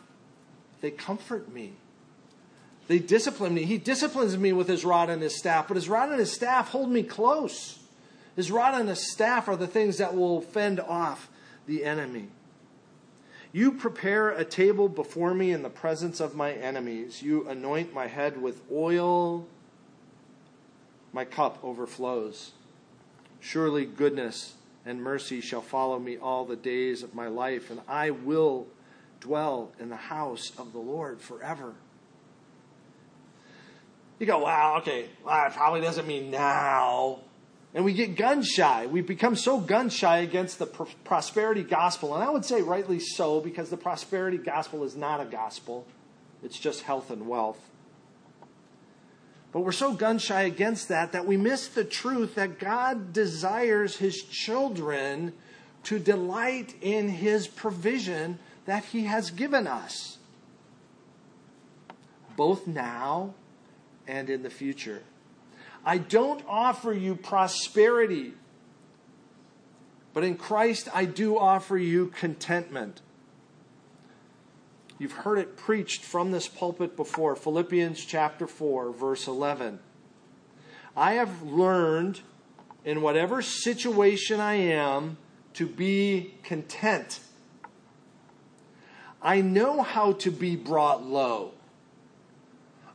they 0.80 0.90
comfort 0.90 1.52
me. 1.52 1.74
They 2.88 2.98
discipline 2.98 3.54
me. 3.54 3.64
He 3.64 3.78
disciplines 3.78 4.36
me 4.36 4.52
with 4.52 4.68
his 4.68 4.84
rod 4.84 5.08
and 5.08 5.22
his 5.22 5.38
staff, 5.38 5.68
but 5.68 5.76
his 5.76 5.88
rod 5.88 6.10
and 6.10 6.18
his 6.18 6.32
staff 6.32 6.70
hold 6.70 6.90
me 6.90 7.04
close. 7.04 7.78
His 8.34 8.50
rod 8.50 8.74
and 8.74 8.88
his 8.88 9.12
staff 9.12 9.48
are 9.48 9.56
the 9.56 9.68
things 9.68 9.98
that 9.98 10.16
will 10.16 10.40
fend 10.40 10.80
off 10.80 11.28
the 11.66 11.84
enemy. 11.84 12.28
You 13.52 13.72
prepare 13.72 14.30
a 14.30 14.44
table 14.44 14.88
before 14.88 15.34
me 15.34 15.52
in 15.52 15.62
the 15.62 15.68
presence 15.68 16.20
of 16.20 16.34
my 16.34 16.52
enemies. 16.52 17.22
You 17.22 17.46
anoint 17.46 17.92
my 17.92 18.06
head 18.06 18.40
with 18.40 18.62
oil. 18.72 19.46
My 21.12 21.26
cup 21.26 21.62
overflows. 21.62 22.52
Surely 23.40 23.84
goodness 23.84 24.54
and 24.86 25.02
mercy 25.02 25.40
shall 25.40 25.60
follow 25.60 25.98
me 25.98 26.16
all 26.16 26.46
the 26.46 26.56
days 26.56 27.02
of 27.02 27.14
my 27.14 27.28
life, 27.28 27.70
and 27.70 27.80
I 27.86 28.10
will 28.10 28.66
dwell 29.20 29.72
in 29.78 29.90
the 29.90 29.96
house 29.96 30.52
of 30.58 30.72
the 30.72 30.78
Lord 30.78 31.20
forever. 31.20 31.74
You 34.18 34.26
go, 34.26 34.38
wow, 34.38 34.78
okay, 34.78 35.06
well, 35.24 35.34
that 35.34 35.52
probably 35.52 35.80
doesn't 35.80 36.06
mean 36.06 36.30
now. 36.30 37.20
And 37.74 37.84
we 37.84 37.94
get 37.94 38.16
gun 38.16 38.42
shy. 38.42 38.86
We 38.86 39.00
become 39.00 39.34
so 39.34 39.58
gun 39.58 39.88
shy 39.88 40.18
against 40.18 40.58
the 40.58 40.66
pr- 40.66 40.84
prosperity 41.04 41.62
gospel. 41.62 42.14
And 42.14 42.22
I 42.22 42.28
would 42.28 42.44
say 42.44 42.60
rightly 42.60 43.00
so, 43.00 43.40
because 43.40 43.70
the 43.70 43.78
prosperity 43.78 44.36
gospel 44.36 44.84
is 44.84 44.94
not 44.94 45.20
a 45.20 45.24
gospel, 45.24 45.86
it's 46.42 46.58
just 46.58 46.82
health 46.82 47.10
and 47.10 47.26
wealth. 47.26 47.58
But 49.52 49.60
we're 49.60 49.72
so 49.72 49.92
gun 49.92 50.18
shy 50.18 50.42
against 50.42 50.88
that 50.88 51.12
that 51.12 51.26
we 51.26 51.36
miss 51.36 51.68
the 51.68 51.84
truth 51.84 52.34
that 52.34 52.58
God 52.58 53.12
desires 53.12 53.96
his 53.96 54.22
children 54.22 55.34
to 55.84 55.98
delight 55.98 56.74
in 56.80 57.08
his 57.08 57.46
provision 57.48 58.38
that 58.64 58.84
he 58.86 59.04
has 59.04 59.30
given 59.30 59.66
us, 59.66 60.18
both 62.36 62.66
now 62.66 63.34
and 64.06 64.30
in 64.30 64.42
the 64.42 64.50
future. 64.50 65.02
I 65.84 65.98
don't 65.98 66.44
offer 66.48 66.92
you 66.92 67.16
prosperity, 67.16 68.34
but 70.12 70.24
in 70.24 70.36
Christ 70.36 70.88
I 70.94 71.04
do 71.04 71.38
offer 71.38 71.76
you 71.76 72.08
contentment. 72.08 73.00
You've 74.98 75.12
heard 75.12 75.38
it 75.38 75.56
preached 75.56 76.04
from 76.04 76.30
this 76.30 76.46
pulpit 76.46 76.96
before 76.96 77.34
Philippians 77.34 78.04
chapter 78.04 78.46
4, 78.46 78.92
verse 78.92 79.26
11. 79.26 79.80
I 80.96 81.14
have 81.14 81.42
learned 81.42 82.20
in 82.84 83.02
whatever 83.02 83.42
situation 83.42 84.38
I 84.38 84.54
am 84.54 85.16
to 85.54 85.66
be 85.66 86.34
content. 86.44 87.20
I 89.20 89.40
know 89.40 89.82
how 89.82 90.12
to 90.12 90.30
be 90.30 90.56
brought 90.56 91.04
low. 91.04 91.52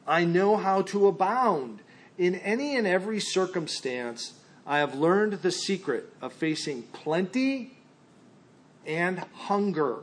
I 0.06 0.24
know 0.24 0.56
how 0.56 0.84
to 0.84 1.08
abound. 1.08 1.82
In 2.18 2.36
any 2.36 2.76
and 2.76 2.88
every 2.88 3.20
circumstance, 3.20 4.34
I 4.66 4.80
have 4.80 4.96
learned 4.96 5.34
the 5.34 5.52
secret 5.52 6.12
of 6.22 6.34
facing 6.34 6.84
plenty 6.84 7.78
and 8.86 9.20
hunger, 9.34 10.00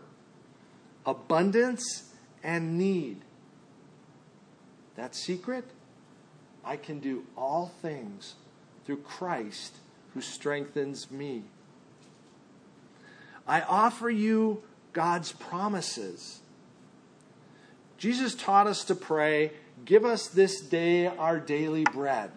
abundance 1.04 2.12
and 2.42 2.78
need. 2.78 3.22
That 4.96 5.14
secret, 5.14 5.64
I 6.64 6.76
can 6.76 7.00
do 7.00 7.26
all 7.36 7.72
things 7.82 8.34
through 8.84 8.98
Christ 8.98 9.76
who 10.12 10.20
strengthens 10.20 11.10
me. 11.10 11.42
I 13.46 13.60
offer 13.62 14.08
you 14.08 14.62
God's 14.92 15.32
promises. 15.32 16.40
Jesus 17.98 18.34
taught 18.34 18.66
us 18.66 18.84
to 18.84 18.94
pray 18.94 19.52
Give 19.84 20.04
us 20.04 20.28
this 20.28 20.60
day 20.60 21.06
our 21.06 21.38
daily 21.38 21.84
bread. 21.84 22.30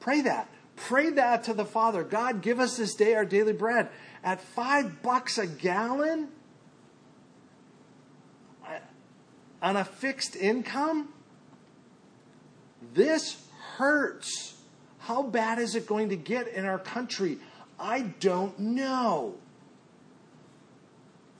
Pray 0.00 0.22
that. 0.22 0.48
Pray 0.76 1.10
that 1.10 1.44
to 1.44 1.54
the 1.54 1.64
Father. 1.64 2.02
God, 2.02 2.42
give 2.42 2.58
us 2.60 2.76
this 2.76 2.94
day 2.94 3.14
our 3.14 3.24
daily 3.24 3.52
bread. 3.52 3.88
At 4.22 4.40
five 4.40 5.02
bucks 5.02 5.38
a 5.38 5.46
gallon 5.46 6.28
on 9.62 9.76
a 9.76 9.84
fixed 9.84 10.36
income, 10.36 11.08
this 12.92 13.46
hurts. 13.76 14.54
How 14.98 15.22
bad 15.22 15.58
is 15.58 15.74
it 15.74 15.86
going 15.86 16.10
to 16.10 16.16
get 16.16 16.48
in 16.48 16.64
our 16.64 16.78
country? 16.78 17.38
I 17.78 18.02
don't 18.20 18.58
know. 18.58 19.36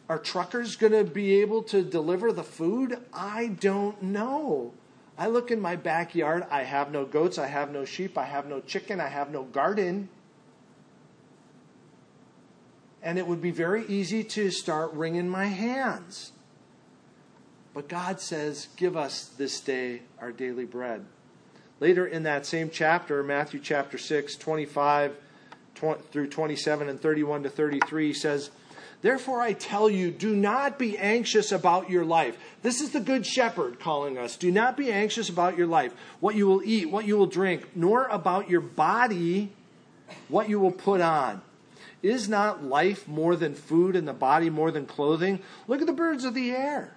Are 0.08 0.18
truckers 0.18 0.76
going 0.76 0.92
to 0.92 1.04
be 1.04 1.40
able 1.40 1.62
to 1.64 1.82
deliver 1.82 2.32
the 2.32 2.44
food? 2.44 2.98
I 3.12 3.46
don't 3.46 4.02
know. 4.02 4.72
I 5.16 5.28
look 5.28 5.50
in 5.50 5.60
my 5.60 5.76
backyard. 5.76 6.44
I 6.50 6.64
have 6.64 6.90
no 6.90 7.04
goats. 7.04 7.38
I 7.38 7.46
have 7.46 7.70
no 7.70 7.84
sheep. 7.84 8.18
I 8.18 8.24
have 8.24 8.46
no 8.46 8.60
chicken. 8.60 9.00
I 9.00 9.08
have 9.08 9.30
no 9.30 9.44
garden. 9.44 10.08
And 13.02 13.18
it 13.18 13.26
would 13.26 13.40
be 13.40 13.50
very 13.50 13.86
easy 13.86 14.24
to 14.24 14.50
start 14.50 14.92
wringing 14.92 15.28
my 15.28 15.46
hands. 15.46 16.32
But 17.72 17.88
God 17.88 18.20
says, 18.20 18.68
Give 18.76 18.96
us 18.96 19.26
this 19.36 19.60
day 19.60 20.02
our 20.20 20.32
daily 20.32 20.64
bread. 20.64 21.04
Later 21.80 22.06
in 22.06 22.22
that 22.24 22.46
same 22.46 22.70
chapter, 22.70 23.22
Matthew 23.22 23.60
chapter 23.60 23.98
6, 23.98 24.36
25 24.36 25.16
through 26.12 26.28
27 26.28 26.88
and 26.88 27.00
31 27.00 27.42
to 27.42 27.50
33 27.50 28.14
says, 28.14 28.50
Therefore, 29.04 29.42
I 29.42 29.52
tell 29.52 29.90
you, 29.90 30.10
do 30.10 30.34
not 30.34 30.78
be 30.78 30.96
anxious 30.96 31.52
about 31.52 31.90
your 31.90 32.06
life. 32.06 32.38
This 32.62 32.80
is 32.80 32.92
the 32.92 33.00
Good 33.00 33.26
Shepherd 33.26 33.78
calling 33.78 34.16
us. 34.16 34.34
Do 34.34 34.50
not 34.50 34.78
be 34.78 34.90
anxious 34.90 35.28
about 35.28 35.58
your 35.58 35.66
life, 35.66 35.92
what 36.20 36.36
you 36.36 36.46
will 36.46 36.62
eat, 36.64 36.88
what 36.88 37.04
you 37.04 37.18
will 37.18 37.26
drink, 37.26 37.66
nor 37.74 38.06
about 38.06 38.48
your 38.48 38.62
body, 38.62 39.52
what 40.28 40.48
you 40.48 40.58
will 40.58 40.72
put 40.72 41.02
on. 41.02 41.42
Is 42.02 42.30
not 42.30 42.64
life 42.64 43.06
more 43.06 43.36
than 43.36 43.54
food 43.54 43.94
and 43.94 44.08
the 44.08 44.14
body 44.14 44.48
more 44.48 44.70
than 44.70 44.86
clothing? 44.86 45.40
Look 45.68 45.82
at 45.82 45.86
the 45.86 45.92
birds 45.92 46.24
of 46.24 46.32
the 46.32 46.52
air. 46.52 46.96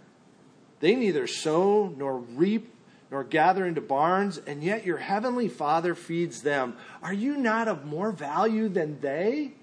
They 0.79 0.95
neither 0.95 1.27
sow 1.27 1.93
nor 1.97 2.19
reap 2.19 2.73
nor 3.11 3.25
gather 3.25 3.65
into 3.65 3.81
barns, 3.81 4.37
and 4.37 4.63
yet 4.63 4.85
your 4.85 4.99
heavenly 4.99 5.49
Father 5.49 5.93
feeds 5.93 6.41
them. 6.41 6.77
Are 7.03 7.11
you 7.11 7.35
not 7.35 7.67
of 7.67 7.85
more 7.85 8.13
value 8.13 8.69
than 8.69 9.01
they? 9.01 9.55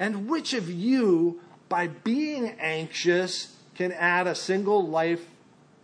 And 0.00 0.28
which 0.28 0.54
of 0.54 0.70
you, 0.70 1.40
by 1.68 1.86
being 1.86 2.56
anxious, 2.58 3.54
can 3.74 3.92
add 3.92 4.26
a 4.26 4.34
single 4.34 4.88
life 4.88 5.22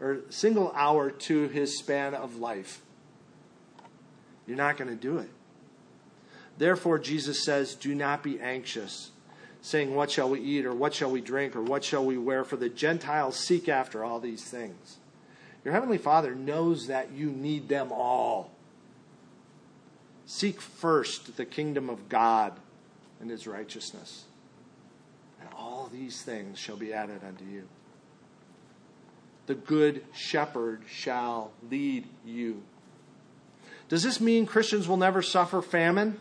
or 0.00 0.20
single 0.30 0.72
hour 0.74 1.10
to 1.10 1.48
his 1.48 1.78
span 1.78 2.14
of 2.14 2.36
life? 2.36 2.80
You're 4.46 4.56
not 4.56 4.78
going 4.78 4.88
to 4.88 4.96
do 4.96 5.18
it. 5.18 5.28
Therefore, 6.56 6.98
Jesus 6.98 7.44
says, 7.44 7.74
Do 7.74 7.94
not 7.94 8.22
be 8.22 8.40
anxious, 8.40 9.10
saying, 9.60 9.94
What 9.94 10.10
shall 10.10 10.30
we 10.30 10.40
eat, 10.40 10.64
or 10.64 10.72
what 10.72 10.94
shall 10.94 11.10
we 11.10 11.20
drink, 11.20 11.54
or 11.54 11.60
what 11.60 11.84
shall 11.84 12.04
we 12.04 12.16
wear? 12.16 12.42
For 12.42 12.56
the 12.56 12.70
Gentiles 12.70 13.38
seek 13.38 13.68
after 13.68 14.02
all 14.02 14.18
these 14.18 14.44
things. 14.44 14.96
Your 15.62 15.74
Heavenly 15.74 15.98
Father 15.98 16.34
knows 16.34 16.86
that 16.86 17.12
you 17.12 17.30
need 17.30 17.68
them 17.68 17.92
all. 17.92 18.50
Seek 20.24 20.58
first 20.58 21.36
the 21.36 21.44
kingdom 21.44 21.90
of 21.90 22.08
God 22.08 22.58
and 23.20 23.30
his 23.30 23.46
righteousness. 23.46 24.24
And 25.40 25.48
all 25.54 25.88
these 25.92 26.22
things 26.22 26.58
shall 26.58 26.76
be 26.76 26.92
added 26.92 27.22
unto 27.26 27.44
you. 27.44 27.68
The 29.46 29.54
good 29.54 30.04
shepherd 30.14 30.82
shall 30.88 31.52
lead 31.70 32.06
you. 32.24 32.62
Does 33.88 34.02
this 34.02 34.20
mean 34.20 34.46
Christians 34.46 34.88
will 34.88 34.96
never 34.96 35.22
suffer 35.22 35.62
famine? 35.62 36.18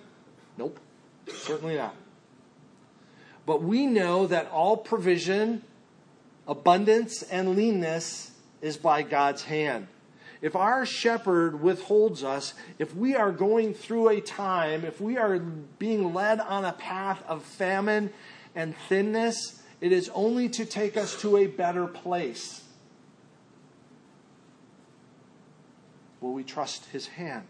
Nope, 0.58 0.80
certainly 1.28 1.76
not. 1.76 1.96
But 3.46 3.64
we 3.64 3.86
know 3.86 4.28
that 4.28 4.50
all 4.52 4.78
provision, 4.78 5.64
abundance, 6.48 7.24
and 7.24 7.56
leanness 7.56 8.32
is 8.62 8.78
by 8.78 9.02
God's 9.02 9.44
hand. 9.44 9.88
If 10.46 10.56
our 10.56 10.86
shepherd 10.86 11.60
withholds 11.64 12.24
us, 12.24 12.54
if 12.78 12.96
we 12.96 13.16
are 13.16 13.32
going 13.32 13.74
through 13.74 14.10
a 14.10 14.22
time, 14.22 14.86
if 14.86 15.02
we 15.02 15.18
are 15.18 15.40
being 15.40 16.14
led 16.14 16.40
on 16.40 16.64
a 16.64 16.74
path 16.74 17.24
of 17.28 17.42
famine 17.42 18.14
and 18.54 18.76
thinness, 18.88 19.64
it 19.82 19.92
is 19.92 20.08
only 20.14 20.48
to 20.50 20.64
take 20.64 20.98
us 20.98 21.20
to 21.22 21.38
a 21.38 21.48
better 21.48 21.88
place. 21.88 22.64
Will 26.22 26.34
we 26.34 26.44
trust 26.44 26.86
his 26.92 27.08
hand? 27.08 27.48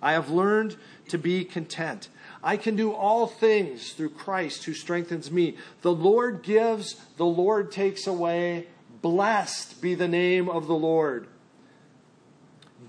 I 0.00 0.12
have 0.12 0.30
learned 0.30 0.76
to 1.08 1.18
be 1.18 1.44
content. 1.44 2.08
I 2.42 2.56
can 2.56 2.74
do 2.74 2.94
all 2.94 3.26
things 3.26 3.92
through 3.92 4.12
Christ 4.12 4.64
who 4.64 4.72
strengthens 4.72 5.30
me. 5.30 5.58
The 5.82 5.92
Lord 5.92 6.42
gives, 6.42 6.94
the 7.18 7.26
Lord 7.26 7.70
takes 7.70 8.06
away. 8.06 8.68
Blessed 9.02 9.82
be 9.82 9.94
the 9.94 10.08
name 10.08 10.48
of 10.48 10.66
the 10.66 10.74
Lord. 10.74 11.28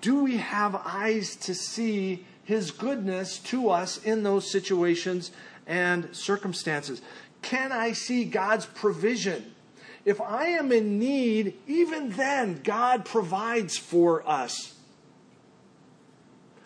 Do 0.03 0.21
we 0.21 0.35
have 0.35 0.75
eyes 0.75 1.37
to 1.37 1.55
see 1.55 2.25
his 2.43 2.71
goodness 2.71 3.39
to 3.39 3.69
us 3.69 4.03
in 4.03 4.23
those 4.23 4.51
situations 4.51 5.31
and 5.65 6.13
circumstances? 6.13 7.01
Can 7.41 7.71
I 7.71 7.93
see 7.93 8.25
God's 8.25 8.65
provision? 8.65 9.55
If 10.03 10.19
I 10.19 10.47
am 10.47 10.73
in 10.73 10.99
need, 10.99 11.53
even 11.67 12.09
then, 12.09 12.59
God 12.65 13.05
provides 13.05 13.77
for 13.77 14.29
us. 14.29 14.73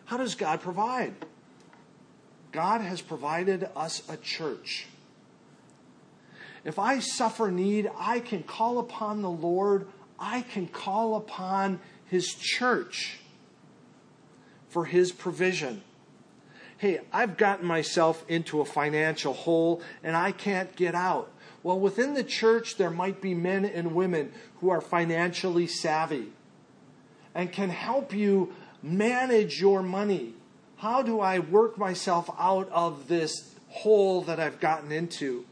How 0.05 0.17
does 0.17 0.33
God 0.33 0.59
provide? 0.59 1.13
God 2.51 2.81
has 2.81 3.01
provided 3.01 3.69
us 3.75 4.01
a 4.09 4.17
church. 4.17 4.87
If 6.63 6.79
I 6.79 6.97
suffer 6.97 7.51
need, 7.51 7.87
I 7.99 8.19
can 8.19 8.41
call 8.41 8.79
upon 8.79 9.21
the 9.21 9.29
Lord. 9.29 9.87
I 10.19 10.41
can 10.41 10.65
call 10.65 11.17
upon 11.17 11.79
His 12.07 12.33
church 12.33 13.19
for 14.69 14.85
His 14.85 15.11
provision. 15.11 15.83
Hey, 16.77 17.01
I've 17.11 17.37
gotten 17.37 17.65
myself 17.65 18.23
into 18.27 18.61
a 18.61 18.65
financial 18.65 19.33
hole 19.33 19.81
and 20.03 20.15
I 20.15 20.31
can't 20.31 20.75
get 20.75 20.93
out. 20.93 21.31
Well, 21.63 21.79
within 21.79 22.13
the 22.13 22.23
church, 22.23 22.77
there 22.77 22.91
might 22.91 23.19
be 23.19 23.33
men 23.33 23.65
and 23.65 23.95
women 23.95 24.31
who 24.61 24.69
are 24.69 24.79
financially 24.79 25.67
savvy 25.67 26.31
and 27.33 27.51
can 27.51 27.69
help 27.69 28.13
you 28.13 28.53
manage 28.81 29.59
your 29.59 29.83
money. 29.83 30.33
How 30.77 31.01
do 31.01 31.19
I 31.19 31.39
work 31.39 31.77
myself 31.77 32.29
out 32.39 32.69
of 32.69 33.07
this 33.07 33.55
hole 33.69 34.21
that 34.21 34.39
I've 34.39 34.59
gotten 34.59 34.91
into? 34.91 35.45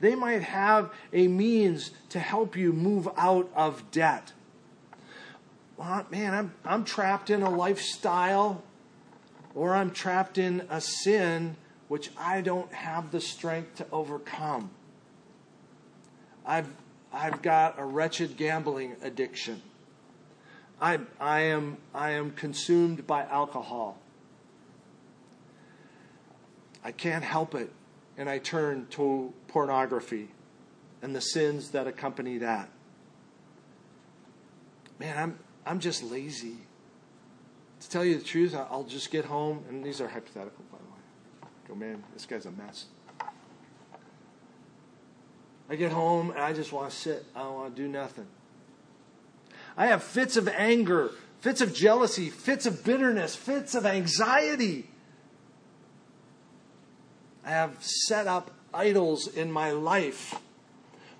They 0.00 0.14
might 0.14 0.42
have 0.42 0.92
a 1.12 1.28
means 1.28 1.92
to 2.10 2.18
help 2.18 2.56
you 2.56 2.72
move 2.72 3.08
out 3.16 3.50
of 3.56 3.90
debt. 3.90 4.33
Well, 5.76 6.06
man, 6.10 6.34
I'm, 6.34 6.54
I'm 6.64 6.84
trapped 6.84 7.30
in 7.30 7.42
a 7.42 7.50
lifestyle 7.50 8.62
or 9.54 9.74
I'm 9.74 9.90
trapped 9.90 10.38
in 10.38 10.66
a 10.70 10.80
sin 10.80 11.56
which 11.88 12.10
I 12.16 12.40
don't 12.40 12.72
have 12.72 13.10
the 13.10 13.20
strength 13.20 13.76
to 13.76 13.86
overcome. 13.92 14.70
I've, 16.46 16.68
I've 17.12 17.42
got 17.42 17.78
a 17.78 17.84
wretched 17.84 18.36
gambling 18.36 18.96
addiction. 19.02 19.62
I, 20.80 21.00
I, 21.20 21.40
am, 21.42 21.78
I 21.94 22.12
am 22.12 22.32
consumed 22.32 23.06
by 23.06 23.24
alcohol. 23.24 23.98
I 26.84 26.92
can't 26.92 27.24
help 27.24 27.54
it, 27.54 27.70
and 28.18 28.28
I 28.28 28.38
turn 28.38 28.86
to 28.90 29.32
pornography 29.48 30.28
and 31.00 31.14
the 31.14 31.20
sins 31.20 31.70
that 31.70 31.86
accompany 31.86 32.38
that. 32.38 32.68
Man, 34.98 35.18
I'm, 35.18 35.38
I'm 35.66 35.80
just 35.80 36.02
lazy. 36.02 36.56
To 37.80 37.90
tell 37.90 38.04
you 38.04 38.18
the 38.18 38.24
truth, 38.24 38.54
I'll 38.54 38.84
just 38.84 39.10
get 39.10 39.24
home, 39.24 39.64
and 39.68 39.84
these 39.84 40.00
are 40.00 40.08
hypothetical, 40.08 40.64
by 40.70 40.78
the 40.78 40.84
way. 40.84 41.50
Go, 41.68 41.74
man, 41.74 42.02
this 42.12 42.26
guy's 42.26 42.46
a 42.46 42.50
mess. 42.50 42.86
I 45.68 45.76
get 45.76 45.92
home 45.92 46.30
and 46.30 46.40
I 46.40 46.52
just 46.52 46.72
want 46.72 46.90
to 46.90 46.96
sit. 46.96 47.24
I 47.34 47.40
don't 47.40 47.54
want 47.54 47.76
to 47.76 47.82
do 47.82 47.88
nothing. 47.88 48.26
I 49.76 49.86
have 49.86 50.02
fits 50.02 50.36
of 50.36 50.46
anger, 50.48 51.10
fits 51.40 51.60
of 51.60 51.74
jealousy, 51.74 52.28
fits 52.30 52.66
of 52.66 52.84
bitterness, 52.84 53.34
fits 53.34 53.74
of 53.74 53.86
anxiety. 53.86 54.88
I 57.44 57.50
have 57.50 57.82
set 57.82 58.26
up 58.26 58.50
idols 58.72 59.26
in 59.26 59.50
my 59.50 59.70
life. 59.70 60.34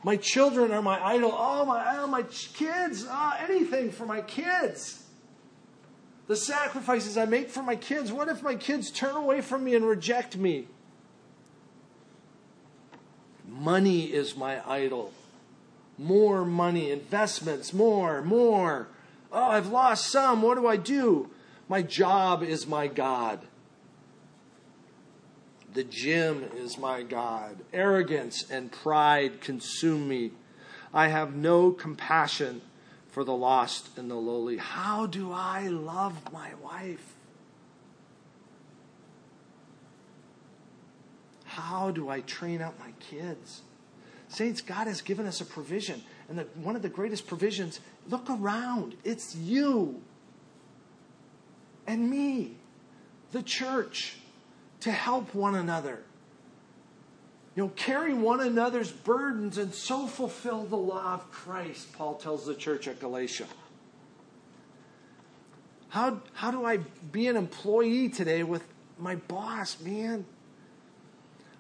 My 0.05 0.17
children 0.17 0.71
are 0.71 0.83
my 0.83 1.05
idol. 1.05 1.35
Oh, 1.35 1.65
my, 1.65 1.97
oh, 1.97 2.07
my 2.07 2.23
kids. 2.23 3.05
Oh, 3.09 3.37
anything 3.41 3.91
for 3.91 4.07
my 4.07 4.21
kids. 4.21 5.03
The 6.29 6.37
sacrifices 6.37 7.19
I 7.19 7.25
make 7.25 7.51
for 7.51 7.63
my 7.63 7.75
kids. 7.75 8.13
What 8.13 8.29
if 8.29 8.43
my 8.43 8.55
kids 8.55 8.91
turn 8.91 9.17
away 9.17 9.41
from 9.41 9.65
me 9.65 9.75
and 9.75 9.85
reject 9.85 10.37
me? 10.37 10.69
Money 13.47 14.05
is 14.05 14.37
my 14.37 14.67
idol 14.69 15.13
more 15.99 16.45
money, 16.45 16.91
investments, 16.91 17.73
more, 17.73 18.23
more. 18.23 18.89
Oh, 19.33 19.43
I've 19.43 19.69
lost 19.69 20.11
some. 20.11 20.43
What 20.43 20.57
do 20.57 20.67
I 20.67 20.77
do? 20.77 21.31
My 21.69 21.83
job 21.83 22.43
is 22.43 22.67
my 22.67 22.87
God. 22.87 23.41
The 25.75 25.85
gym 25.85 26.45
is 26.57 26.79
my 26.79 27.03
God. 27.03 27.57
Arrogance 27.73 28.49
and 28.49 28.71
pride 28.71 29.41
consume 29.41 30.09
me. 30.09 30.31
I 30.93 31.09
have 31.09 31.35
no 31.35 31.73
compassion 31.73 32.63
for 33.09 33.25
the 33.25 33.35
lost 33.35 33.89
and 33.99 34.09
the 34.09 34.15
lowly. 34.15 34.57
How 34.57 35.07
do 35.07 35.33
I 35.33 35.67
love 35.67 36.33
my 36.33 36.51
wife? 36.63 37.15
How 41.45 41.91
do 41.91 42.09
I 42.09 42.21
train 42.21 42.63
up 42.63 42.79
my 42.79 42.93
kids? 43.01 43.63
Saints, 44.29 44.61
God 44.61 44.87
has 44.87 45.01
given 45.01 45.27
us 45.27 45.41
a 45.41 45.45
provision. 45.45 46.03
And 46.29 46.39
the, 46.39 46.45
one 46.55 46.77
of 46.77 46.83
the 46.83 46.89
greatest 46.89 47.27
provisions, 47.27 47.81
look 48.09 48.31
around. 48.31 48.95
It's 49.03 49.35
you 49.35 50.03
and 51.87 52.09
me, 52.09 52.57
the 53.33 53.43
church, 53.43 54.19
to 54.85 54.93
help 54.93 55.35
one 55.35 55.55
another. 55.55 55.99
You 57.57 57.63
know, 57.63 57.73
carry 57.75 58.13
one 58.13 58.41
another's 58.41 58.93
burdens 58.93 59.57
and 59.57 59.75
so 59.75 60.07
fulfill 60.07 60.65
the 60.65 60.77
law 60.77 61.15
of 61.15 61.31
Christ, 61.31 61.95
Paul 61.95 62.17
tells 62.17 62.45
the 62.45 62.55
church 62.55 62.87
at 62.87 63.01
Galatia. 63.01 63.47
How, 65.89 66.21
how 66.35 66.51
do 66.51 66.67
I 66.67 66.79
be 67.13 67.29
an 67.29 67.37
employee 67.37 68.11
today 68.11 68.43
with 68.43 68.63
my 68.99 69.15
boss, 69.15 69.81
man? 69.81 70.27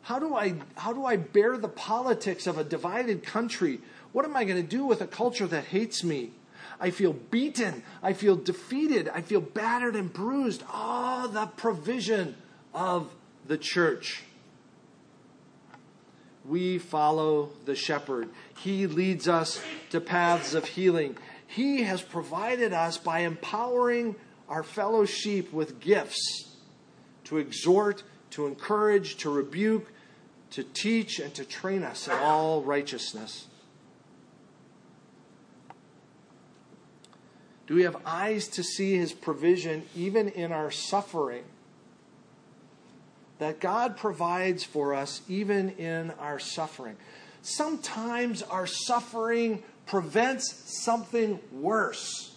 How 0.02 0.18
do 0.18 0.34
I 0.34 0.56
how 0.76 0.92
do 0.92 1.06
I 1.06 1.16
bear 1.16 1.56
the 1.56 1.68
politics 1.68 2.46
of 2.46 2.58
a 2.58 2.64
divided 2.64 3.22
country? 3.22 3.80
What 4.12 4.26
am 4.26 4.36
I 4.36 4.44
going 4.44 4.60
to 4.60 4.68
do 4.68 4.84
with 4.84 5.00
a 5.00 5.06
culture 5.06 5.46
that 5.46 5.64
hates 5.64 6.04
me? 6.04 6.32
I 6.78 6.90
feel 6.90 7.14
beaten. 7.14 7.82
I 8.02 8.12
feel 8.12 8.36
defeated. 8.36 9.08
I 9.08 9.22
feel 9.22 9.40
battered 9.40 9.96
and 9.96 10.12
bruised. 10.12 10.62
Oh, 10.70 11.30
the 11.32 11.46
provision 11.46 12.36
of 12.74 13.14
the 13.46 13.56
church. 13.56 14.22
We 16.44 16.78
follow 16.78 17.50
the 17.64 17.74
shepherd. 17.74 18.28
He 18.58 18.86
leads 18.86 19.28
us 19.28 19.62
to 19.90 20.00
paths 20.00 20.52
of 20.52 20.66
healing. 20.66 21.16
He 21.46 21.82
has 21.84 22.02
provided 22.02 22.72
us 22.72 22.98
by 22.98 23.20
empowering 23.20 24.16
our 24.48 24.62
fellow 24.62 25.06
sheep 25.06 25.52
with 25.52 25.80
gifts 25.80 26.56
to 27.24 27.38
exhort, 27.38 28.02
to 28.30 28.46
encourage, 28.46 29.16
to 29.18 29.30
rebuke, 29.30 29.90
to 30.50 30.62
teach 30.62 31.18
and 31.18 31.32
to 31.34 31.44
train 31.44 31.82
us 31.82 32.06
in 32.06 32.14
all 32.14 32.62
righteousness. 32.62 33.46
Do 37.66 37.74
we 37.74 37.84
have 37.84 37.96
eyes 38.04 38.46
to 38.48 38.62
see 38.62 38.96
his 38.96 39.12
provision 39.12 39.84
even 39.96 40.28
in 40.28 40.52
our 40.52 40.70
suffering? 40.70 41.44
That 43.44 43.60
God 43.60 43.98
provides 43.98 44.64
for 44.64 44.94
us 44.94 45.20
even 45.28 45.68
in 45.72 46.12
our 46.12 46.38
suffering. 46.38 46.96
Sometimes 47.42 48.42
our 48.42 48.66
suffering 48.66 49.62
prevents 49.84 50.82
something 50.82 51.38
worse. 51.52 52.30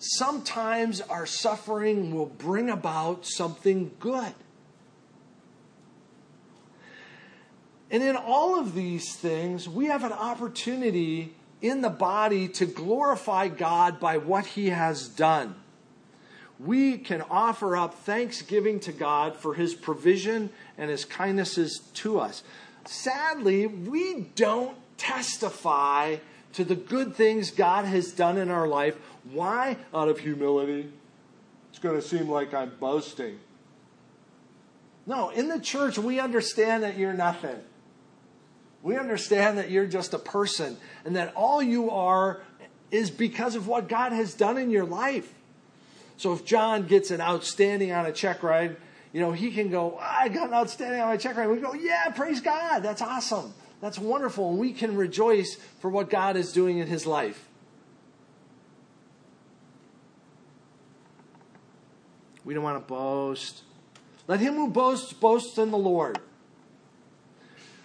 sometimes 0.00 1.00
our 1.00 1.26
suffering 1.26 2.14
will 2.14 2.26
bring 2.26 2.70
about 2.70 3.26
something 3.26 3.90
good. 3.98 4.32
And 7.90 8.02
in 8.02 8.14
all 8.14 8.60
of 8.60 8.74
these 8.74 9.16
things, 9.16 9.68
we 9.68 9.86
have 9.86 10.04
an 10.04 10.12
opportunity 10.12 11.34
in 11.60 11.80
the 11.80 11.90
body 11.90 12.46
to 12.46 12.66
glorify 12.66 13.48
God 13.48 13.98
by 13.98 14.18
what 14.18 14.46
He 14.46 14.68
has 14.68 15.08
done. 15.08 15.56
We 16.58 16.98
can 16.98 17.22
offer 17.22 17.76
up 17.76 17.94
thanksgiving 17.94 18.80
to 18.80 18.92
God 18.92 19.36
for 19.36 19.54
His 19.54 19.74
provision 19.74 20.50
and 20.76 20.90
His 20.90 21.04
kindnesses 21.04 21.80
to 21.94 22.18
us. 22.18 22.42
Sadly, 22.84 23.66
we 23.66 24.30
don't 24.34 24.76
testify 24.96 26.16
to 26.54 26.64
the 26.64 26.74
good 26.74 27.14
things 27.14 27.50
God 27.50 27.84
has 27.84 28.12
done 28.12 28.38
in 28.38 28.50
our 28.50 28.66
life. 28.66 28.96
Why? 29.30 29.76
Out 29.94 30.08
of 30.08 30.18
humility. 30.18 30.90
It's 31.70 31.78
going 31.78 31.94
to 31.94 32.02
seem 32.02 32.28
like 32.28 32.52
I'm 32.54 32.72
boasting. 32.80 33.38
No, 35.06 35.30
in 35.30 35.48
the 35.48 35.60
church, 35.60 35.98
we 35.98 36.18
understand 36.18 36.82
that 36.82 36.98
you're 36.98 37.14
nothing. 37.14 37.56
We 38.82 38.96
understand 38.96 39.58
that 39.58 39.70
you're 39.70 39.86
just 39.86 40.14
a 40.14 40.18
person 40.18 40.76
and 41.04 41.16
that 41.16 41.32
all 41.34 41.62
you 41.62 41.90
are 41.90 42.42
is 42.90 43.10
because 43.10 43.54
of 43.54 43.66
what 43.66 43.88
God 43.88 44.12
has 44.12 44.34
done 44.34 44.58
in 44.58 44.70
your 44.70 44.84
life. 44.84 45.32
So 46.18 46.32
if 46.32 46.44
John 46.44 46.86
gets 46.86 47.12
an 47.12 47.20
outstanding 47.20 47.92
on 47.92 48.04
a 48.04 48.12
check 48.12 48.42
ride, 48.42 48.76
you 49.12 49.20
know, 49.20 49.32
he 49.32 49.52
can 49.52 49.70
go, 49.70 49.96
I 49.98 50.28
got 50.28 50.48
an 50.48 50.54
outstanding 50.54 51.00
on 51.00 51.08
my 51.08 51.16
check 51.16 51.36
ride. 51.36 51.46
We 51.46 51.58
go, 51.58 51.74
yeah, 51.74 52.10
praise 52.10 52.40
God. 52.40 52.80
That's 52.80 53.00
awesome. 53.00 53.54
That's 53.80 53.98
wonderful. 53.98 54.50
And 54.50 54.58
we 54.58 54.72
can 54.72 54.96
rejoice 54.96 55.56
for 55.80 55.88
what 55.88 56.10
God 56.10 56.36
is 56.36 56.52
doing 56.52 56.78
in 56.78 56.88
his 56.88 57.06
life. 57.06 57.48
We 62.44 62.52
don't 62.52 62.64
want 62.64 62.82
to 62.82 62.88
boast. 62.88 63.62
Let 64.26 64.40
him 64.40 64.54
who 64.54 64.68
boasts 64.68 65.12
boast 65.12 65.56
in 65.56 65.70
the 65.70 65.78
Lord. 65.78 66.18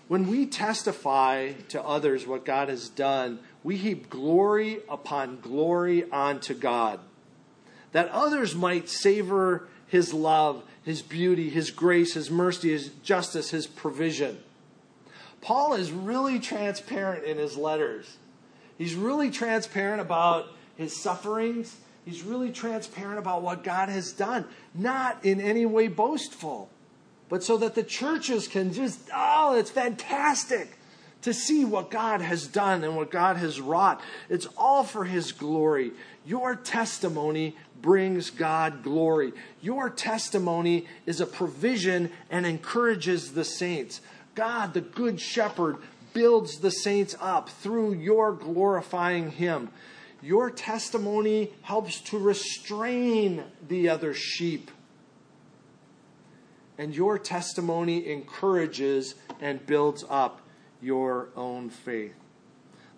When 0.08 0.28
we 0.28 0.48
testify 0.48 1.52
to 1.69 1.84
others 1.84 2.26
what 2.26 2.46
God 2.46 2.69
has 2.69 2.89
done, 2.89 3.39
we 3.63 3.78
heap 3.78 4.10
glory 4.10 4.80
upon 4.89 5.39
glory 5.39 6.10
onto 6.10 6.56
God. 6.56 7.00
That 7.93 8.10
others 8.10 8.53
might 8.53 8.89
savor 8.89 9.67
his 9.88 10.13
love, 10.13 10.63
his 10.84 11.01
beauty, 11.01 11.49
his 11.49 11.71
grace, 11.71 12.13
his 12.13 12.29
mercy, 12.29 12.71
his 12.71 12.89
justice, 13.03 13.51
his 13.51 13.65
provision. 13.65 14.39
Paul 15.41 15.73
is 15.73 15.91
really 15.91 16.39
transparent 16.39 17.23
in 17.23 17.38
his 17.38 17.58
letters. 17.58 18.17
He's 18.77 18.95
really 18.95 19.32
transparent 19.32 20.01
about 20.01 20.47
his 20.75 21.01
sufferings. 21.01 21.77
He's 22.06 22.23
really 22.23 22.51
transparent 22.51 23.19
about 23.19 23.41
what 23.41 23.63
God 23.63 23.89
has 23.89 24.12
done, 24.12 24.45
not 24.75 25.23
in 25.23 25.39
any 25.39 25.65
way 25.65 25.88
boastful 25.88 26.69
but 27.34 27.43
so 27.43 27.58
that 27.58 27.73
the 27.73 27.82
churches 27.82 28.47
can 28.47 28.71
just, 28.73 29.10
oh, 29.12 29.56
it's 29.56 29.71
fantastic 29.71 30.77
to 31.23 31.34
see 31.34 31.65
what 31.65 31.89
God 31.89 32.21
has 32.21 32.45
done 32.45 32.84
and 32.84 32.95
what 32.95 33.10
God 33.10 33.38
has 33.38 33.60
wrought. 33.60 34.01
It's 34.29 34.47
all 34.56 34.84
for 34.84 35.06
His 35.06 35.32
glory. 35.32 35.93
Your 36.27 36.56
testimony 36.56 37.56
brings 37.84 38.32
God 38.32 38.82
glory. 38.82 39.34
Your 39.62 39.91
testimony 39.91 40.88
is 41.06 41.22
a 41.22 41.28
provision 41.28 42.10
and 42.32 42.48
encourages 42.48 43.34
the 43.34 43.46
saints. 43.46 44.02
God, 44.34 44.74
the 44.74 44.82
Good 44.82 45.22
Shepherd, 45.22 45.78
builds 46.13 46.58
the 46.60 46.72
saints 46.72 47.15
up 47.22 47.50
through 47.50 47.93
your 47.93 48.34
glorifying 48.34 49.30
Him. 49.30 49.69
Your 50.24 50.50
testimony 50.50 51.54
helps 51.62 52.02
to 52.02 52.17
restrain 52.17 53.43
the 53.67 53.89
other 53.89 54.15
sheep 54.15 54.72
and 56.78 56.96
your 56.96 57.17
testimony 57.17 58.12
encourages 58.12 59.15
and 59.39 59.65
builds 59.65 60.04
up 60.10 60.41
your 60.82 61.30
own 61.36 61.69
faith. 61.69 62.15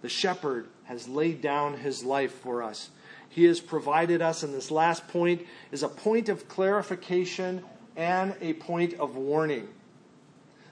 The 0.02 0.10
shepherd 0.10 0.68
has 0.86 1.08
laid 1.08 1.42
down 1.42 1.78
his 1.78 2.04
life 2.04 2.34
for 2.34 2.64
us. 2.64 2.90
He 3.30 3.44
has 3.46 3.60
provided 3.60 4.22
us, 4.22 4.44
and 4.44 4.54
this 4.54 4.72
last 4.72 5.08
point 5.08 5.46
is 5.72 5.84
a 5.84 5.90
point 5.90 6.30
of 6.30 6.48
clarification 6.48 7.64
and 7.96 8.36
a 8.42 8.54
point 8.54 8.94
of 8.96 9.16
warning. 9.16 9.68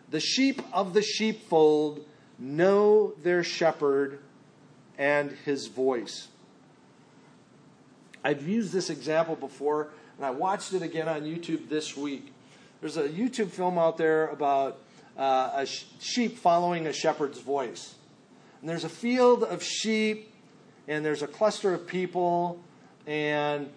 The 0.10 0.20
sheep 0.20 0.62
of 0.72 0.94
the 0.94 1.02
sheepfold 1.02 2.06
know 2.40 3.14
their 3.24 3.44
shepherd 3.44 4.20
and 4.98 5.32
his 5.46 5.68
voice. 5.68 6.28
I've 8.24 8.48
used 8.48 8.72
this 8.72 8.90
example 8.90 9.36
before, 9.36 9.90
and 10.18 10.26
I 10.26 10.30
watched 10.30 10.74
it 10.74 10.82
again 10.82 11.10
on 11.10 11.24
YouTube 11.24 11.68
this 11.68 11.98
week. 11.98 12.32
There's 12.80 12.98
a 12.98 13.10
YouTube 13.10 13.50
film 13.50 13.78
out 13.78 13.98
there 13.98 14.28
about 14.28 14.80
uh, 15.18 15.52
a 15.56 15.66
sh- 15.66 15.86
sheep 16.00 16.38
following 16.38 16.88
a 16.88 16.94
shepherd's 16.94 17.40
voice. 17.40 17.96
And 18.62 18.70
there's 18.70 18.84
a 18.84 18.90
field 18.90 19.44
of 19.44 19.62
sheep, 19.64 20.33
and 20.88 21.06
there's 21.06 21.22
a 21.22 21.28
cluster 21.28 21.74
of 21.74 21.88
people, 21.88 22.60
and 23.08 23.70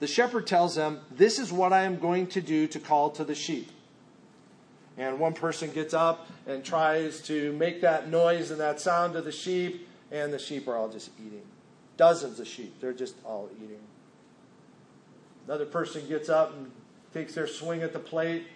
the 0.00 0.06
shepherd 0.06 0.46
tells 0.46 0.74
them, 0.74 1.00
This 1.10 1.38
is 1.38 1.52
what 1.52 1.72
I 1.72 1.82
am 1.82 1.98
going 1.98 2.26
to 2.28 2.40
do 2.40 2.66
to 2.68 2.78
call 2.78 3.10
to 3.10 3.24
the 3.24 3.34
sheep. 3.34 3.70
And 4.96 5.18
one 5.18 5.34
person 5.34 5.70
gets 5.72 5.92
up 5.92 6.28
and 6.46 6.64
tries 6.64 7.20
to 7.22 7.52
make 7.54 7.80
that 7.80 8.08
noise 8.08 8.50
and 8.50 8.60
that 8.60 8.80
sound 8.80 9.14
to 9.14 9.22
the 9.22 9.32
sheep, 9.32 9.88
and 10.10 10.32
the 10.32 10.38
sheep 10.38 10.68
are 10.68 10.76
all 10.76 10.88
just 10.88 11.10
eating. 11.18 11.42
Dozens 11.96 12.40
of 12.40 12.46
sheep, 12.46 12.80
they're 12.80 12.92
just 12.92 13.16
all 13.24 13.48
eating. 13.56 13.80
Another 15.46 15.66
person 15.66 16.06
gets 16.08 16.28
up 16.28 16.54
and 16.54 16.70
takes 17.12 17.34
their 17.34 17.46
swing 17.46 17.82
at 17.82 17.92
the 17.92 17.98
plate, 17.98 18.46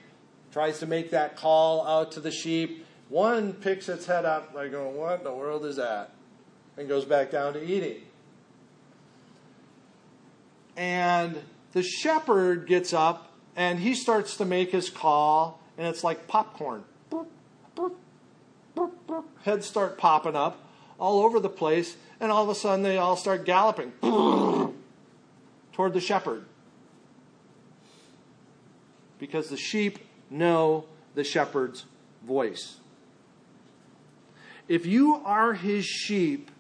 tries 0.53 0.79
to 0.79 0.87
make 0.87 1.11
that 1.11 1.37
call 1.37 1.87
out 1.87 2.13
to 2.13 2.21
the 2.21 2.31
sheep. 2.31 2.85
One 3.09 3.53
picks 3.53 3.89
its 3.89 4.07
head 4.07 4.25
up, 4.25 4.55
like 4.55 4.73
going, 4.73 4.97
What 4.97 5.19
in 5.19 5.25
the 5.25 5.33
world 5.33 5.65
is 5.65 5.77
that? 5.77 6.13
And 6.79 6.89
goes 6.89 7.05
back 7.05 7.33
down 7.33 7.55
to 7.55 7.65
eating. 7.65 7.97
And 10.77 11.43
the 11.73 11.83
shepherd 11.83 12.69
gets 12.69 12.93
up 12.93 13.33
and 13.57 13.81
he 13.81 13.95
starts 13.95 14.37
to 14.37 14.45
make 14.45 14.71
his 14.71 14.89
call, 14.89 15.61
and 15.77 15.89
it's 15.89 16.05
like 16.05 16.29
popcorn. 16.29 16.85
Heads 19.43 19.67
start 19.67 19.99
popping 19.99 20.37
up 20.37 20.63
all 21.01 21.25
over 21.25 21.41
the 21.41 21.49
place, 21.49 21.97
and 22.21 22.31
all 22.31 22.45
of 22.45 22.49
a 22.49 22.55
sudden 22.55 22.85
they 22.85 22.99
all 22.99 23.17
start 23.17 23.45
galloping 23.45 23.91
toward 25.73 25.93
the 25.93 26.01
shepherd. 26.01 26.45
Because 29.19 29.49
the 29.49 29.57
sheep 29.57 29.99
know 30.31 30.85
the 31.17 31.25
shepherd's 31.25 31.87
voice. 32.25 32.77
If 34.69 34.87
you 34.87 35.17
are 35.25 35.55
his 35.55 35.85
sheep, 35.85 36.53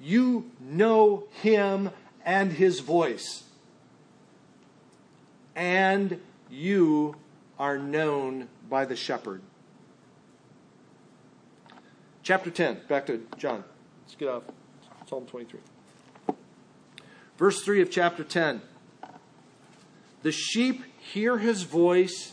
you 0.00 0.50
know 0.60 1.24
him 1.42 1.90
and 2.24 2.52
his 2.52 2.80
voice. 2.80 3.44
And 5.56 6.20
you 6.50 7.16
are 7.58 7.78
known 7.78 8.48
by 8.68 8.84
the 8.84 8.96
shepherd. 8.96 9.42
Chapter 12.22 12.50
10, 12.50 12.82
back 12.88 13.06
to 13.06 13.26
John. 13.36 13.64
Let's 14.04 14.14
get 14.14 14.28
off 14.28 14.42
Psalm 15.08 15.26
23. 15.26 15.60
Verse 17.36 17.62
3 17.62 17.82
of 17.82 17.90
chapter 17.90 18.22
10. 18.22 18.60
The 20.22 20.32
sheep 20.32 20.82
hear 20.98 21.38
his 21.38 21.62
voice 21.62 22.32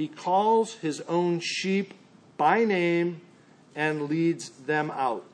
he 0.00 0.08
calls 0.08 0.76
his 0.76 1.02
own 1.02 1.40
sheep 1.40 1.92
by 2.38 2.64
name 2.64 3.20
and 3.74 4.08
leads 4.08 4.48
them 4.48 4.90
out. 4.92 5.26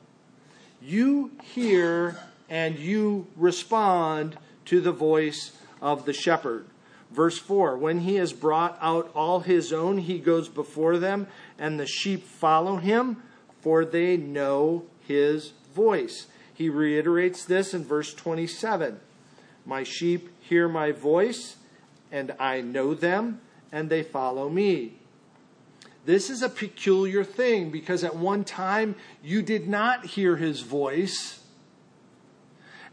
You 0.81 1.31
hear 1.43 2.17
and 2.49 2.77
you 2.77 3.27
respond 3.35 4.37
to 4.65 4.81
the 4.81 4.91
voice 4.91 5.51
of 5.81 6.05
the 6.05 6.13
shepherd. 6.13 6.65
Verse 7.11 7.37
4 7.37 7.77
When 7.77 7.99
he 7.99 8.15
has 8.15 8.33
brought 8.33 8.77
out 8.81 9.11
all 9.15 9.41
his 9.41 9.71
own, 9.73 9.97
he 9.99 10.19
goes 10.19 10.49
before 10.49 10.97
them, 10.97 11.27
and 11.57 11.79
the 11.79 11.87
sheep 11.87 12.23
follow 12.25 12.77
him, 12.77 13.23
for 13.61 13.85
they 13.85 14.17
know 14.17 14.85
his 15.07 15.53
voice. 15.73 16.27
He 16.53 16.69
reiterates 16.69 17.45
this 17.45 17.73
in 17.73 17.83
verse 17.83 18.13
27 18.13 18.99
My 19.65 19.83
sheep 19.83 20.29
hear 20.41 20.67
my 20.67 20.91
voice, 20.91 21.57
and 22.11 22.35
I 22.39 22.61
know 22.61 22.93
them, 22.93 23.41
and 23.71 23.89
they 23.89 24.03
follow 24.03 24.49
me. 24.49 24.93
This 26.07 26.29
is 26.29 26.41
a 26.41 26.47
peculiar 26.47 27.25
thing 27.25 27.69
because 27.69 28.01
at 28.01 28.15
one 28.15 28.45
time 28.45 28.95
you 29.21 29.41
did 29.41 29.67
not 29.67 30.05
hear 30.05 30.37
his 30.37 30.61
voice, 30.61 31.43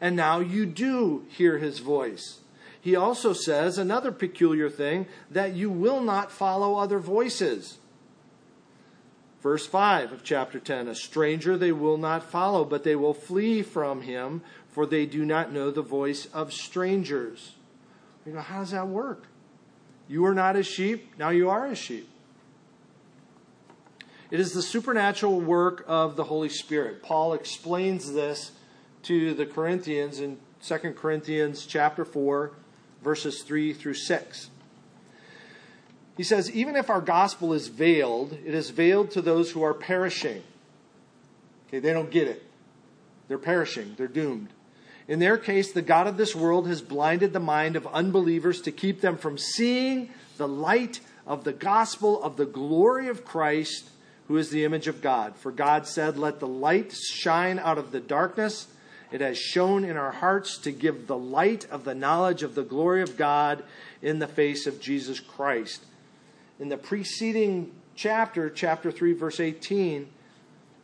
and 0.00 0.16
now 0.16 0.40
you 0.40 0.66
do 0.66 1.24
hear 1.28 1.58
his 1.58 1.78
voice. 1.78 2.40
He 2.80 2.96
also 2.96 3.32
says 3.32 3.78
another 3.78 4.10
peculiar 4.10 4.68
thing 4.68 5.06
that 5.30 5.54
you 5.54 5.70
will 5.70 6.00
not 6.00 6.32
follow 6.32 6.74
other 6.74 6.98
voices. 6.98 7.78
Verse 9.40 9.64
5 9.64 10.10
of 10.10 10.24
chapter 10.24 10.58
10 10.58 10.88
A 10.88 10.94
stranger 10.96 11.56
they 11.56 11.70
will 11.70 11.98
not 11.98 12.28
follow, 12.28 12.64
but 12.64 12.82
they 12.82 12.96
will 12.96 13.14
flee 13.14 13.62
from 13.62 14.02
him, 14.02 14.42
for 14.66 14.86
they 14.86 15.06
do 15.06 15.24
not 15.24 15.52
know 15.52 15.70
the 15.70 15.82
voice 15.82 16.26
of 16.34 16.52
strangers. 16.52 17.52
You 18.26 18.32
go, 18.32 18.40
how 18.40 18.58
does 18.58 18.72
that 18.72 18.88
work? 18.88 19.28
You 20.08 20.22
were 20.22 20.34
not 20.34 20.56
a 20.56 20.64
sheep, 20.64 21.16
now 21.16 21.28
you 21.30 21.48
are 21.48 21.66
a 21.66 21.76
sheep. 21.76 22.08
It 24.34 24.40
is 24.40 24.52
the 24.52 24.62
supernatural 24.62 25.40
work 25.40 25.84
of 25.86 26.16
the 26.16 26.24
Holy 26.24 26.48
Spirit. 26.48 27.04
Paul 27.04 27.34
explains 27.34 28.14
this 28.14 28.50
to 29.04 29.32
the 29.32 29.46
Corinthians 29.46 30.18
in 30.18 30.38
2 30.60 30.76
Corinthians 30.96 31.64
chapter 31.66 32.04
4 32.04 32.50
verses 33.00 33.44
3 33.44 33.72
through 33.72 33.94
6. 33.94 34.50
He 36.16 36.24
says, 36.24 36.50
Even 36.50 36.74
if 36.74 36.90
our 36.90 37.00
gospel 37.00 37.52
is 37.52 37.68
veiled, 37.68 38.32
it 38.44 38.54
is 38.54 38.70
veiled 38.70 39.12
to 39.12 39.22
those 39.22 39.52
who 39.52 39.62
are 39.62 39.72
perishing. 39.72 40.42
Okay, 41.68 41.78
they 41.78 41.92
don't 41.92 42.10
get 42.10 42.26
it. 42.26 42.42
They're 43.28 43.38
perishing, 43.38 43.94
they're 43.96 44.08
doomed. 44.08 44.48
In 45.06 45.20
their 45.20 45.38
case, 45.38 45.70
the 45.70 45.80
God 45.80 46.08
of 46.08 46.16
this 46.16 46.34
world 46.34 46.66
has 46.66 46.82
blinded 46.82 47.32
the 47.32 47.38
mind 47.38 47.76
of 47.76 47.86
unbelievers 47.86 48.60
to 48.62 48.72
keep 48.72 49.00
them 49.00 49.16
from 49.16 49.38
seeing 49.38 50.10
the 50.38 50.48
light 50.48 50.98
of 51.24 51.44
the 51.44 51.52
gospel 51.52 52.20
of 52.20 52.36
the 52.36 52.46
glory 52.46 53.06
of 53.06 53.24
Christ, 53.24 53.90
who 54.28 54.36
is 54.36 54.50
the 54.50 54.64
image 54.64 54.86
of 54.88 55.02
God. 55.02 55.36
For 55.36 55.50
God 55.50 55.86
said, 55.86 56.16
Let 56.16 56.40
the 56.40 56.48
light 56.48 56.92
shine 56.92 57.58
out 57.58 57.78
of 57.78 57.90
the 57.90 58.00
darkness. 58.00 58.68
It 59.12 59.20
has 59.20 59.38
shone 59.38 59.84
in 59.84 59.96
our 59.96 60.10
hearts 60.10 60.58
to 60.58 60.72
give 60.72 61.06
the 61.06 61.16
light 61.16 61.66
of 61.70 61.84
the 61.84 61.94
knowledge 61.94 62.42
of 62.42 62.54
the 62.54 62.64
glory 62.64 63.02
of 63.02 63.16
God 63.16 63.62
in 64.02 64.18
the 64.18 64.26
face 64.26 64.66
of 64.66 64.80
Jesus 64.80 65.20
Christ. 65.20 65.84
In 66.58 66.68
the 66.68 66.76
preceding 66.76 67.72
chapter, 67.94 68.50
chapter 68.50 68.90
3, 68.90 69.12
verse 69.12 69.40
18, 69.40 70.08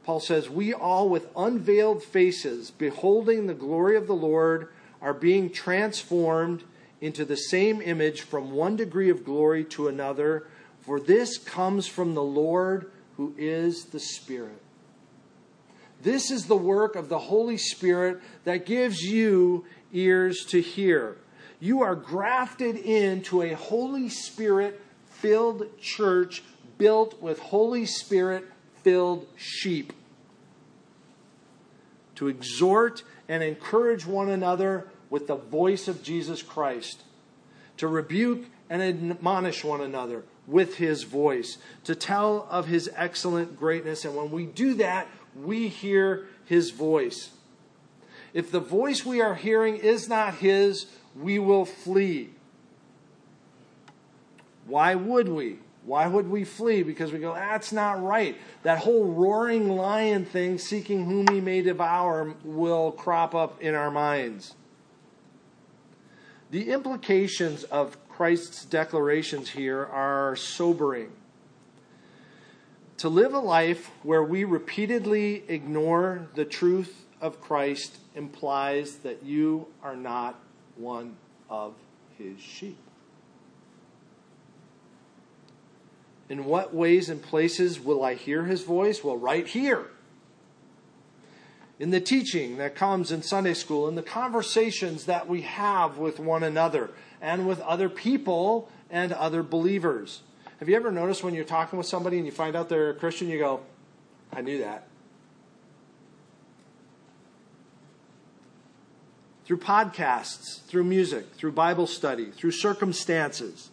Paul 0.05 0.21
says, 0.21 0.49
We 0.49 0.73
all 0.73 1.09
with 1.09 1.29
unveiled 1.37 2.03
faces, 2.03 2.71
beholding 2.71 3.47
the 3.47 3.55
glory 3.55 3.97
of 3.97 4.07
the 4.07 4.15
Lord, 4.15 4.69
are 5.01 5.15
being 5.15 5.51
transformed 5.51 6.63
into 7.01 7.25
the 7.25 7.37
same 7.37 7.81
image 7.81 8.21
from 8.23 8.53
one 8.53 8.77
degree 8.77 9.09
of 9.11 9.25
glory 9.25 9.65
to 9.65 9.89
another, 9.89 10.47
for 10.81 11.01
this 11.01 11.39
comes 11.39 11.87
from 11.87 12.15
the 12.15 12.23
Lord 12.23 12.91
who 13.21 13.35
is 13.37 13.85
the 13.85 14.01
Spirit. 14.01 14.63
This 16.01 16.31
is 16.31 16.47
the 16.47 16.57
work 16.57 16.97
of 16.97 17.11
the 17.11 17.19
Holy 17.19 17.59
Spirit 17.59 18.19
that 18.45 18.65
gives 18.65 19.03
you 19.03 19.67
ears 19.93 20.47
to 20.47 20.63
hear. 20.63 21.19
You 21.61 21.83
are 21.83 21.95
grafted 21.95 22.77
into 22.77 23.43
a 23.43 23.53
Holy 23.53 24.09
Spirit 24.09 24.81
filled 25.05 25.67
church 25.79 26.43
built 26.79 27.21
with 27.21 27.39
Holy 27.41 27.85
Spirit 27.85 28.49
filled 28.83 29.27
sheep 29.37 29.93
to 32.15 32.29
exhort 32.29 33.03
and 33.29 33.43
encourage 33.43 34.07
one 34.07 34.31
another 34.31 34.89
with 35.11 35.27
the 35.27 35.37
voice 35.37 35.89
of 35.89 36.03
Jesus 36.03 36.43
Christ, 36.43 37.03
to 37.77 37.87
rebuke 37.87 38.47
and 38.71 38.81
admonish 38.81 39.63
one 39.63 39.83
another 39.83 40.25
with 40.51 40.77
his 40.77 41.05
voice, 41.05 41.59
to 41.85 41.95
tell 41.95 42.47
of 42.51 42.67
his 42.67 42.91
excellent 42.97 43.57
greatness. 43.57 44.05
And 44.05 44.17
when 44.17 44.31
we 44.31 44.47
do 44.47 44.75
that, 44.75 45.07
we 45.35 45.69
hear 45.69 46.27
his 46.45 46.71
voice. 46.71 47.31
If 48.35 48.51
the 48.51 48.61
voice 48.61 49.05
we 49.05 49.21
are 49.21 49.35
hearing 49.35 49.77
is 49.77 50.09
not 50.09 50.35
his, 50.35 50.87
we 51.17 51.39
will 51.39 51.65
flee. 51.65 52.31
Why 54.67 54.95
would 54.95 55.29
we? 55.29 55.59
Why 55.85 56.07
would 56.07 56.29
we 56.29 56.45
flee? 56.45 56.83
Because 56.83 57.13
we 57.13 57.19
go, 57.19 57.35
that's 57.35 57.73
not 57.73 58.03
right. 58.03 58.37
That 58.63 58.79
whole 58.79 59.07
roaring 59.07 59.69
lion 59.69 60.25
thing, 60.25 60.59
seeking 60.59 61.07
whom 61.07 61.27
he 61.29 61.41
may 61.41 61.63
devour, 61.63 62.35
will 62.45 62.93
crop 62.93 63.35
up 63.35 63.61
in 63.63 63.75
our 63.75 63.91
minds. 63.91 64.55
The 66.51 66.71
implications 66.71 67.65
of 67.65 67.97
Christ's 68.21 68.67
declarations 68.67 69.49
here 69.49 69.83
are 69.87 70.37
sobering. 70.37 71.11
To 72.99 73.09
live 73.09 73.33
a 73.33 73.39
life 73.39 73.91
where 74.03 74.23
we 74.23 74.45
repeatedly 74.45 75.43
ignore 75.49 76.29
the 76.35 76.45
truth 76.45 77.07
of 77.23 77.41
Christ 77.41 77.97
implies 78.15 78.97
that 78.97 79.23
you 79.23 79.69
are 79.83 79.97
not 79.97 80.39
one 80.77 81.17
of 81.49 81.73
his 82.19 82.39
sheep. 82.39 82.77
In 86.29 86.45
what 86.45 86.75
ways 86.75 87.09
and 87.09 87.23
places 87.23 87.81
will 87.81 88.05
I 88.05 88.17
hear 88.17 88.45
his 88.45 88.65
voice? 88.65 89.03
Well, 89.03 89.17
right 89.17 89.47
here. 89.47 89.87
In 91.79 91.89
the 91.89 92.03
teaching 92.03 92.59
that 92.59 92.75
comes 92.75 93.11
in 93.11 93.23
Sunday 93.23 93.55
school, 93.55 93.89
in 93.89 93.95
the 93.95 94.03
conversations 94.03 95.07
that 95.07 95.27
we 95.27 95.41
have 95.41 95.97
with 95.97 96.21
one 96.21 96.43
another 96.43 96.91
and 97.21 97.47
with 97.47 97.61
other 97.61 97.89
people 97.89 98.69
and 98.91 99.13
other 99.13 99.43
believers. 99.43 100.23
Have 100.59 100.69
you 100.69 100.77
ever 100.77 100.91
noticed 100.93 101.25
when 101.25 101.35
you're 101.35 101.45
talking 101.45 101.79
with 101.79 101.87
somebody 101.87 102.19
and 102.19 102.27
you 102.27 102.33
find 102.33 102.55
out 102.55 102.69
they're 102.69 102.91
a 102.91 102.95
Christian, 102.95 103.29
you 103.29 103.39
go, 103.39 103.61
I 104.33 104.43
knew 104.43 104.59
that. 104.59 104.87
Through 109.45 109.59
podcasts, 109.59 110.63
through 110.67 110.85
music, 110.85 111.35
through 111.35 111.53
Bible 111.53 111.87
study, 111.87 112.27
through 112.27 112.53
circumstances. 112.53 113.71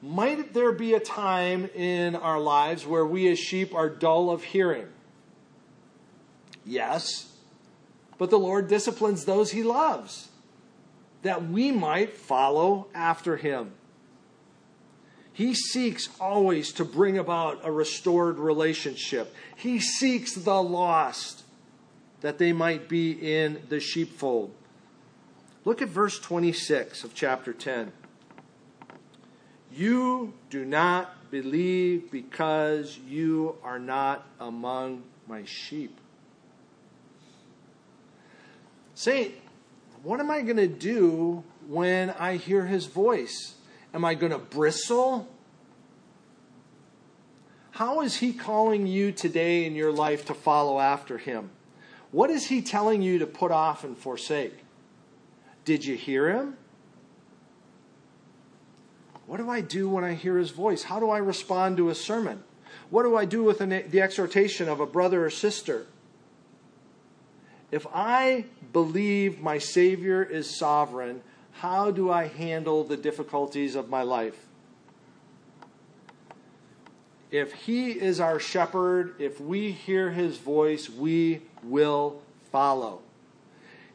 Might 0.00 0.54
there 0.54 0.72
be 0.72 0.94
a 0.94 1.00
time 1.00 1.68
in 1.74 2.14
our 2.14 2.40
lives 2.40 2.86
where 2.86 3.04
we 3.04 3.30
as 3.30 3.38
sheep 3.38 3.74
are 3.74 3.88
dull 3.88 4.30
of 4.30 4.42
hearing? 4.42 4.86
Yes. 6.64 7.32
But 8.16 8.30
the 8.30 8.38
Lord 8.38 8.68
disciplines 8.68 9.24
those 9.24 9.52
he 9.52 9.62
loves, 9.62 10.28
that 11.24 11.48
we 11.48 11.72
might 11.72 12.16
follow 12.16 12.86
after 12.94 13.36
him. 13.36 13.72
He 15.32 15.54
seeks 15.54 16.08
always 16.20 16.70
to 16.74 16.84
bring 16.84 17.18
about 17.18 17.60
a 17.64 17.72
restored 17.72 18.38
relationship. 18.38 19.34
He 19.56 19.80
seeks 19.80 20.34
the 20.34 20.62
lost 20.62 21.42
that 22.20 22.38
they 22.38 22.52
might 22.52 22.88
be 22.88 23.10
in 23.10 23.62
the 23.68 23.80
sheepfold. 23.80 24.54
Look 25.64 25.80
at 25.80 25.88
verse 25.88 26.20
26 26.20 27.04
of 27.04 27.14
chapter 27.14 27.54
10. 27.54 27.90
You 29.72 30.34
do 30.50 30.64
not 30.64 31.30
believe 31.30 32.10
because 32.12 32.98
you 32.98 33.56
are 33.64 33.78
not 33.78 34.26
among 34.38 35.02
my 35.26 35.44
sheep. 35.46 35.98
Saint, 38.94 39.34
what 40.04 40.20
am 40.20 40.30
I 40.30 40.42
going 40.42 40.58
to 40.58 40.68
do 40.68 41.42
when 41.66 42.10
I 42.10 42.36
hear 42.36 42.66
his 42.66 42.84
voice? 42.84 43.54
Am 43.94 44.04
I 44.04 44.14
going 44.14 44.32
to 44.32 44.38
bristle? 44.38 45.28
How 47.70 48.02
is 48.02 48.16
he 48.16 48.34
calling 48.34 48.86
you 48.86 49.12
today 49.12 49.64
in 49.64 49.74
your 49.74 49.90
life 49.90 50.26
to 50.26 50.34
follow 50.34 50.78
after 50.78 51.16
him? 51.16 51.50
What 52.12 52.30
is 52.30 52.46
he 52.46 52.60
telling 52.60 53.02
you 53.02 53.18
to 53.18 53.26
put 53.26 53.50
off 53.50 53.82
and 53.82 53.96
forsake? 53.96 54.54
Did 55.64 55.84
you 55.86 55.96
hear 55.96 56.30
him? 56.30 56.58
What 59.26 59.38
do 59.38 59.48
I 59.48 59.62
do 59.62 59.88
when 59.88 60.04
I 60.04 60.12
hear 60.12 60.36
his 60.36 60.50
voice? 60.50 60.82
How 60.82 61.00
do 61.00 61.08
I 61.08 61.18
respond 61.18 61.78
to 61.78 61.88
a 61.88 61.94
sermon? 61.94 62.44
What 62.90 63.04
do 63.04 63.16
I 63.16 63.24
do 63.24 63.42
with 63.42 63.58
the 63.58 64.00
exhortation 64.02 64.68
of 64.68 64.80
a 64.80 64.86
brother 64.86 65.24
or 65.24 65.30
sister? 65.30 65.86
If 67.74 67.88
I 67.92 68.44
believe 68.72 69.40
my 69.40 69.58
Savior 69.58 70.22
is 70.22 70.56
sovereign, 70.56 71.22
how 71.50 71.90
do 71.90 72.08
I 72.08 72.28
handle 72.28 72.84
the 72.84 72.96
difficulties 72.96 73.74
of 73.74 73.90
my 73.90 74.02
life? 74.02 74.46
If 77.32 77.52
He 77.52 77.90
is 77.90 78.20
our 78.20 78.38
shepherd, 78.38 79.16
if 79.18 79.40
we 79.40 79.72
hear 79.72 80.12
His 80.12 80.38
voice, 80.38 80.88
we 80.88 81.42
will 81.64 82.22
follow. 82.52 83.00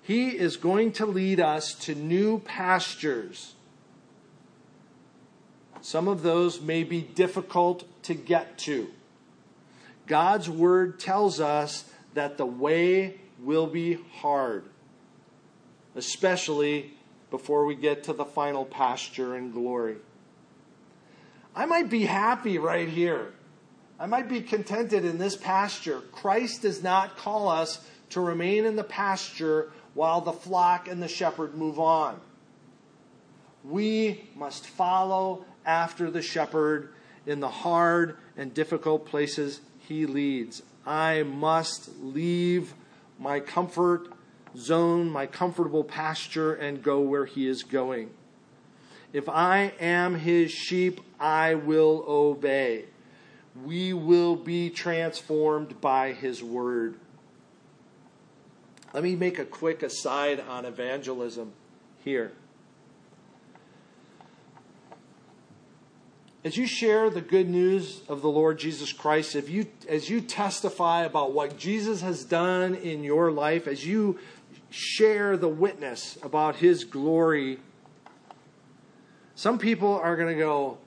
He 0.01 0.31
is 0.31 0.57
going 0.57 0.91
to 0.93 1.05
lead 1.05 1.39
us 1.39 1.73
to 1.85 1.95
new 1.95 2.39
pastures. 2.39 3.55
Some 5.79 6.09
of 6.09 6.21
those 6.21 6.59
may 6.59 6.83
be 6.83 6.99
difficult 6.99 7.85
to 8.03 8.13
get 8.13 8.57
to. 8.57 8.89
God's 10.05 10.49
word 10.49 10.99
tells 10.99 11.39
us 11.39 11.85
that 12.13 12.35
the 12.35 12.45
way 12.45 13.21
will 13.43 13.67
be 13.67 13.99
hard, 14.17 14.65
especially 15.95 16.93
before 17.29 17.65
we 17.65 17.75
get 17.75 18.03
to 18.03 18.13
the 18.13 18.25
final 18.25 18.65
pasture 18.65 19.35
and 19.35 19.53
glory. 19.53 19.97
I 21.55 21.65
might 21.65 21.89
be 21.89 22.05
happy 22.05 22.57
right 22.57 22.87
here. 22.87 23.33
I 23.99 24.05
might 24.05 24.29
be 24.29 24.41
contented 24.41 25.03
in 25.03 25.17
this 25.17 25.35
pasture. 25.35 26.01
Christ 26.11 26.61
does 26.61 26.81
not 26.81 27.17
call 27.17 27.49
us 27.49 27.85
to 28.11 28.21
remain 28.21 28.65
in 28.65 28.75
the 28.75 28.83
pasture 28.83 29.71
while 29.93 30.21
the 30.21 30.31
flock 30.31 30.87
and 30.87 31.03
the 31.03 31.07
shepherd 31.07 31.55
move 31.55 31.79
on. 31.79 32.19
We 33.63 34.29
must 34.35 34.65
follow 34.65 35.45
after 35.65 36.09
the 36.09 36.21
shepherd 36.21 36.93
in 37.25 37.41
the 37.41 37.49
hard 37.49 38.17
and 38.37 38.53
difficult 38.53 39.05
places 39.05 39.59
he 39.79 40.05
leads. 40.05 40.63
I 40.85 41.23
must 41.23 41.89
leave 41.99 42.73
my 43.19 43.39
comfort 43.39 44.07
zone, 44.57 45.09
my 45.09 45.27
comfortable 45.27 45.83
pasture, 45.83 46.55
and 46.55 46.81
go 46.81 47.01
where 47.01 47.25
he 47.25 47.47
is 47.47 47.63
going. 47.63 48.09
If 49.13 49.27
I 49.27 49.73
am 49.79 50.15
his 50.15 50.51
sheep, 50.51 51.01
I 51.19 51.55
will 51.55 52.05
obey. 52.07 52.85
we 53.65 53.93
will 53.93 54.35
be 54.35 54.69
transformed 54.69 55.81
by 55.81 56.13
his 56.13 56.43
word. 56.43 56.95
Let 58.93 59.03
me 59.03 59.15
make 59.15 59.37
a 59.39 59.45
quick 59.45 59.83
aside 59.83 60.39
on 60.39 60.65
evangelism 60.65 61.53
here. 62.03 62.31
As 66.43 66.55
you 66.55 66.67
share 66.67 67.09
the 67.09 67.21
good 67.21 67.49
news 67.49 68.01
of 68.07 68.21
the 68.21 68.29
Lord 68.29 68.59
Jesus 68.59 68.93
Christ, 68.93 69.35
if 69.35 69.49
you, 69.49 69.67
as 69.89 70.09
you 70.09 70.21
testify 70.21 71.03
about 71.03 71.33
what 71.33 71.57
Jesus 71.57 72.01
has 72.01 72.23
done 72.23 72.75
in 72.75 73.03
your 73.03 73.29
life, 73.29 73.67
as 73.67 73.85
you 73.85 74.17
share 74.69 75.35
the 75.35 75.49
witness 75.49 76.17
about 76.23 76.55
his 76.55 76.85
glory, 76.85 77.59
some 79.35 79.59
people 79.59 79.95
are 79.95 80.15
going 80.15 80.33
to 80.33 80.41
go, 80.41 80.77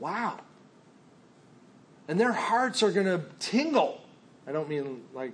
wow. 0.00 0.40
And 2.06 2.18
their 2.18 2.32
hearts 2.32 2.82
are 2.82 2.90
going 2.90 3.06
to 3.06 3.22
tingle. 3.38 4.00
I 4.46 4.52
don't 4.52 4.70
mean 4.70 5.02
like 5.12 5.32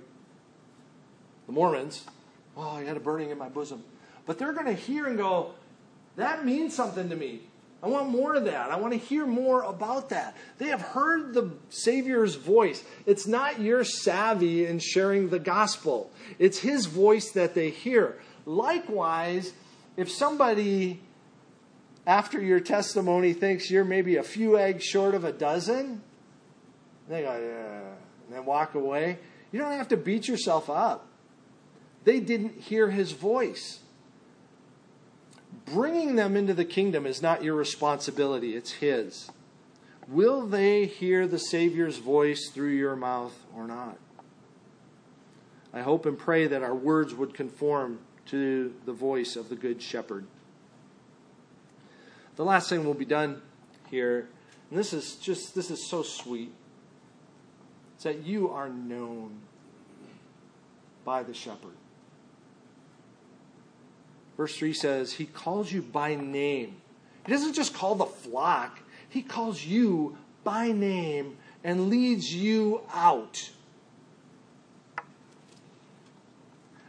the 1.45 1.53
Mormons. 1.53 2.05
Oh, 2.57 2.71
I 2.71 2.83
got 2.83 2.97
a 2.97 2.99
burning 2.99 3.29
in 3.29 3.37
my 3.37 3.47
bosom. 3.47 3.83
But 4.25 4.37
they're 4.37 4.51
going 4.51 4.65
to 4.65 4.73
hear 4.73 5.05
and 5.05 5.17
go, 5.17 5.53
that 6.17 6.45
means 6.45 6.75
something 6.75 7.09
to 7.09 7.15
me. 7.15 7.41
I 7.85 7.87
want 7.87 8.09
more 8.09 8.33
of 8.33 8.45
that. 8.45 8.71
I 8.71 8.77
want 8.77 8.93
to 8.93 8.99
hear 8.99 9.27
more 9.27 9.61
about 9.61 10.09
that. 10.09 10.35
They 10.57 10.69
have 10.69 10.81
heard 10.81 11.35
the 11.35 11.51
Savior's 11.69 12.33
voice. 12.33 12.83
It's 13.05 13.27
not 13.27 13.61
your 13.61 13.83
savvy 13.83 14.65
in 14.65 14.79
sharing 14.79 15.29
the 15.29 15.37
gospel, 15.37 16.11
it's 16.39 16.57
His 16.57 16.87
voice 16.87 17.29
that 17.33 17.53
they 17.53 17.69
hear. 17.69 18.19
Likewise, 18.47 19.53
if 19.97 20.09
somebody 20.09 20.99
after 22.07 22.41
your 22.41 22.59
testimony 22.59 23.33
thinks 23.33 23.69
you're 23.69 23.85
maybe 23.85 24.15
a 24.15 24.23
few 24.23 24.57
eggs 24.57 24.83
short 24.83 25.13
of 25.13 25.23
a 25.23 25.31
dozen, 25.31 26.01
they 27.07 27.21
go, 27.21 27.39
yeah, 27.39 27.81
and 28.25 28.35
then 28.35 28.45
walk 28.45 28.73
away. 28.73 29.19
You 29.51 29.59
don't 29.59 29.71
have 29.73 29.89
to 29.89 29.97
beat 29.97 30.27
yourself 30.27 30.71
up. 30.71 31.07
They 32.03 32.19
didn't 32.19 32.61
hear 32.61 32.89
his 32.89 33.11
voice. 33.11 33.81
Bringing 35.65 36.15
them 36.15 36.37
into 36.37 36.53
the 36.53 36.65
kingdom 36.65 37.05
is 37.05 37.21
not 37.21 37.43
your 37.43 37.55
responsibility, 37.55 38.55
it's 38.55 38.73
his. 38.73 39.31
Will 40.07 40.45
they 40.45 40.85
hear 40.85 41.27
the 41.27 41.39
Savior's 41.39 41.97
voice 41.97 42.49
through 42.49 42.69
your 42.69 42.95
mouth 42.95 43.35
or 43.55 43.65
not? 43.67 43.97
I 45.73 45.81
hope 45.81 46.05
and 46.05 46.17
pray 46.17 46.47
that 46.47 46.61
our 46.61 46.75
words 46.75 47.13
would 47.15 47.33
conform 47.33 47.99
to 48.27 48.73
the 48.85 48.93
voice 48.93 49.35
of 49.35 49.49
the 49.49 49.55
Good 49.55 49.81
Shepherd. 49.81 50.25
The 52.35 52.45
last 52.45 52.69
thing 52.69 52.85
will 52.85 52.93
be 52.93 53.05
done 53.05 53.41
here, 53.89 54.29
and 54.69 54.77
this 54.77 54.93
is 54.93 55.15
just 55.15 55.55
this 55.55 55.71
is 55.71 55.85
so 55.89 56.03
sweet. 56.03 56.51
It's 57.95 58.03
that 58.03 58.25
you 58.25 58.49
are 58.49 58.69
known 58.69 59.41
by 61.03 61.23
the 61.23 61.33
shepherd. 61.33 61.75
Verse 64.37 64.55
3 64.57 64.73
says, 64.73 65.13
He 65.13 65.25
calls 65.25 65.71
you 65.71 65.81
by 65.81 66.15
name. 66.15 66.75
He 67.25 67.31
doesn't 67.31 67.53
just 67.53 67.73
call 67.73 67.95
the 67.95 68.05
flock, 68.05 68.79
He 69.09 69.21
calls 69.21 69.65
you 69.65 70.17
by 70.43 70.71
name 70.71 71.37
and 71.63 71.89
leads 71.89 72.33
you 72.33 72.81
out. 72.93 73.49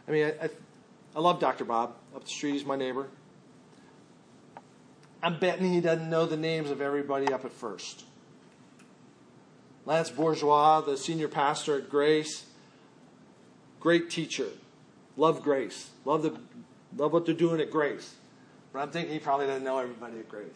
I 0.07 0.11
mean, 0.11 0.25
I, 0.25 0.45
I, 0.45 0.49
I 1.15 1.19
love 1.19 1.39
Dr. 1.39 1.65
Bob 1.65 1.95
up 2.15 2.23
the 2.23 2.29
street. 2.29 2.53
He's 2.53 2.63
my 2.65 2.75
neighbor. 2.75 3.07
I'm 5.21 5.39
betting 5.39 5.73
he 5.73 5.81
doesn't 5.81 6.09
know 6.09 6.25
the 6.25 6.37
names 6.37 6.69
of 6.69 6.79
everybody 6.79 7.33
up 7.33 7.43
at 7.43 7.51
first. 7.51 8.05
Lance 9.85 10.09
Bourgeois, 10.09 10.81
the 10.81 10.95
senior 10.95 11.27
pastor 11.27 11.77
at 11.77 11.89
Grace, 11.89 12.45
great 13.79 14.09
teacher. 14.09 14.47
Love 15.15 15.41
Grace. 15.41 15.89
Love 16.05 16.21
the 16.23 16.37
Love 16.97 17.13
what 17.13 17.25
they're 17.25 17.35
doing 17.35 17.61
at 17.61 17.71
Grace. 17.71 18.15
But 18.73 18.79
I'm 18.79 18.89
thinking 18.89 19.13
he 19.13 19.19
probably 19.19 19.47
doesn't 19.47 19.63
know 19.63 19.79
everybody 19.79 20.19
at 20.19 20.29
Grace. 20.29 20.47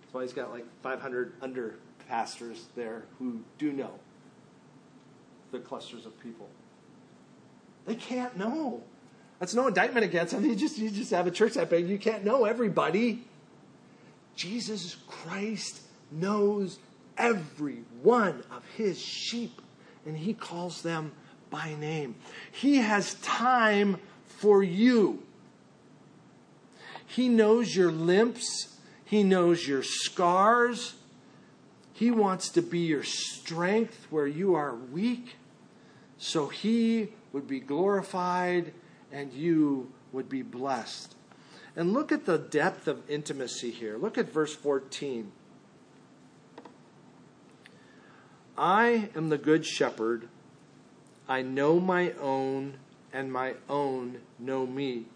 That's 0.00 0.14
why 0.14 0.22
he's 0.22 0.32
got 0.32 0.50
like 0.50 0.66
500 0.82 1.32
under 1.42 1.76
pastors 2.08 2.66
there 2.76 3.04
who 3.18 3.40
do 3.58 3.72
know 3.72 3.92
the 5.52 5.58
clusters 5.58 6.06
of 6.06 6.18
people. 6.20 6.48
They 7.86 7.94
can't 7.94 8.36
know. 8.36 8.82
That's 9.38 9.54
no 9.54 9.66
indictment 9.66 10.04
against 10.04 10.34
them. 10.34 10.44
You 10.44 10.54
just, 10.54 10.78
you 10.78 10.90
just 10.90 11.10
have 11.12 11.26
a 11.26 11.30
church 11.30 11.54
that 11.54 11.70
big. 11.70 11.88
You 11.88 11.98
can't 11.98 12.24
know 12.24 12.44
everybody. 12.44 13.24
Jesus 14.36 14.96
Christ 15.08 15.80
knows 16.10 16.78
every 17.16 17.84
one 18.02 18.42
of 18.50 18.62
his 18.76 19.00
sheep, 19.00 19.60
and 20.04 20.16
he 20.16 20.34
calls 20.34 20.82
them 20.82 21.12
by 21.48 21.74
name. 21.74 22.16
He 22.52 22.76
has 22.76 23.14
time 23.14 23.98
for 24.24 24.62
you. 24.62 25.22
He 27.10 27.28
knows 27.28 27.74
your 27.74 27.90
limps, 27.90 28.76
He 29.04 29.24
knows 29.24 29.66
your 29.66 29.82
scars. 29.82 30.94
He 31.92 32.10
wants 32.10 32.48
to 32.50 32.62
be 32.62 32.78
your 32.78 33.02
strength 33.02 34.06
where 34.10 34.28
you 34.28 34.54
are 34.54 34.74
weak, 34.74 35.36
so 36.16 36.46
He 36.46 37.08
would 37.32 37.48
be 37.48 37.58
glorified 37.58 38.72
and 39.10 39.32
you 39.32 39.92
would 40.12 40.28
be 40.28 40.42
blessed. 40.42 41.16
And 41.74 41.92
look 41.92 42.12
at 42.12 42.26
the 42.26 42.38
depth 42.38 42.86
of 42.86 43.08
intimacy 43.10 43.72
here. 43.72 43.98
Look 43.98 44.16
at 44.16 44.32
verse 44.32 44.54
14. 44.54 45.32
I 48.56 49.08
am 49.16 49.30
the 49.30 49.38
good 49.38 49.66
shepherd. 49.66 50.28
I 51.28 51.42
know 51.42 51.80
my 51.80 52.12
own, 52.12 52.78
and 53.12 53.32
my 53.32 53.54
own 53.68 54.20
know 54.38 54.64
me. 54.64 55.06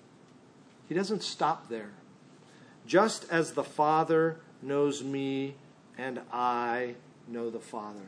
He 0.88 0.94
doesn't 0.94 1.22
stop 1.22 1.68
there. 1.68 1.92
Just 2.86 3.26
as 3.30 3.52
the 3.52 3.64
Father 3.64 4.38
knows 4.60 5.02
me 5.02 5.54
and 5.96 6.20
I 6.32 6.94
know 7.28 7.50
the 7.50 7.60
Father. 7.60 8.00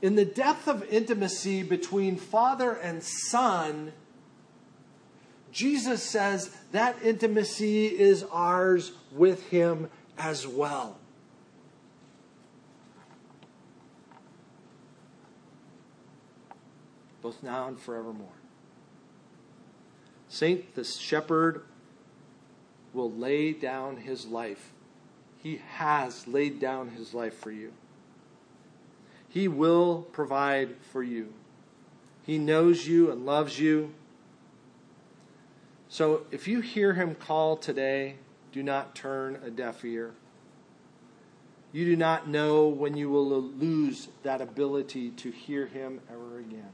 In 0.00 0.14
the 0.14 0.24
depth 0.24 0.68
of 0.68 0.84
intimacy 0.84 1.62
between 1.62 2.16
Father 2.16 2.72
and 2.72 3.02
Son, 3.02 3.92
Jesus 5.50 6.02
says 6.02 6.54
that 6.72 6.96
intimacy 7.02 7.86
is 7.86 8.24
ours 8.30 8.92
with 9.12 9.48
Him 9.48 9.90
as 10.16 10.46
well. 10.46 10.98
Both 17.20 17.42
now 17.42 17.66
and 17.66 17.78
forevermore. 17.78 18.37
Saint, 20.28 20.74
the 20.74 20.84
shepherd, 20.84 21.62
will 22.92 23.10
lay 23.10 23.52
down 23.52 23.98
his 23.98 24.26
life. 24.26 24.72
He 25.42 25.60
has 25.74 26.26
laid 26.26 26.60
down 26.60 26.90
his 26.90 27.14
life 27.14 27.34
for 27.38 27.50
you. 27.50 27.72
He 29.28 29.48
will 29.48 30.06
provide 30.12 30.76
for 30.92 31.02
you. 31.02 31.32
He 32.24 32.38
knows 32.38 32.86
you 32.86 33.10
and 33.10 33.24
loves 33.24 33.58
you. 33.58 33.94
So 35.88 36.26
if 36.30 36.46
you 36.46 36.60
hear 36.60 36.94
him 36.94 37.14
call 37.14 37.56
today, 37.56 38.16
do 38.52 38.62
not 38.62 38.94
turn 38.94 39.38
a 39.44 39.50
deaf 39.50 39.84
ear. 39.84 40.12
You 41.72 41.84
do 41.84 41.96
not 41.96 42.28
know 42.28 42.66
when 42.66 42.96
you 42.96 43.10
will 43.10 43.42
lose 43.42 44.08
that 44.22 44.40
ability 44.40 45.10
to 45.10 45.30
hear 45.30 45.66
him 45.66 46.00
ever 46.10 46.38
again. 46.38 46.72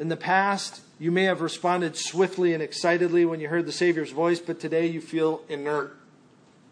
In 0.00 0.08
the 0.08 0.16
past, 0.16 0.80
you 0.98 1.12
may 1.12 1.24
have 1.24 1.42
responded 1.42 1.94
swiftly 1.94 2.54
and 2.54 2.62
excitedly 2.62 3.26
when 3.26 3.38
you 3.38 3.48
heard 3.48 3.66
the 3.66 3.72
Savior's 3.72 4.12
voice, 4.12 4.40
but 4.40 4.58
today 4.58 4.86
you 4.86 4.98
feel 4.98 5.42
inert. 5.46 5.94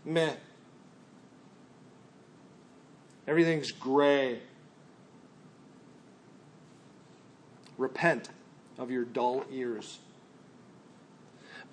Meh. 0.03 0.33
Everything's 3.27 3.71
gray. 3.71 4.39
Repent 7.77 8.31
of 8.79 8.91
your 8.91 9.05
dull 9.05 9.45
ears. 9.53 9.99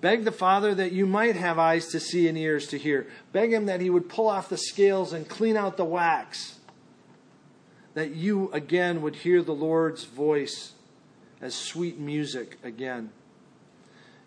Beg 0.02 0.24
the 0.24 0.32
Father 0.32 0.74
that 0.74 0.92
you 0.92 1.06
might 1.06 1.36
have 1.36 1.58
eyes 1.58 1.86
to 1.88 1.98
see 1.98 2.28
and 2.28 2.36
ears 2.36 2.66
to 2.66 2.76
hear. 2.76 3.06
Beg 3.32 3.54
Him 3.54 3.64
that 3.64 3.80
He 3.80 3.88
would 3.88 4.10
pull 4.10 4.28
off 4.28 4.50
the 4.50 4.58
scales 4.58 5.14
and 5.14 5.26
clean 5.26 5.56
out 5.56 5.78
the 5.78 5.86
wax. 5.86 6.58
That 7.94 8.10
you 8.10 8.50
again 8.52 9.00
would 9.00 9.16
hear 9.16 9.40
the 9.42 9.54
Lord's 9.54 10.04
voice 10.04 10.74
as 11.40 11.54
sweet 11.54 11.98
music 11.98 12.58
again. 12.62 13.10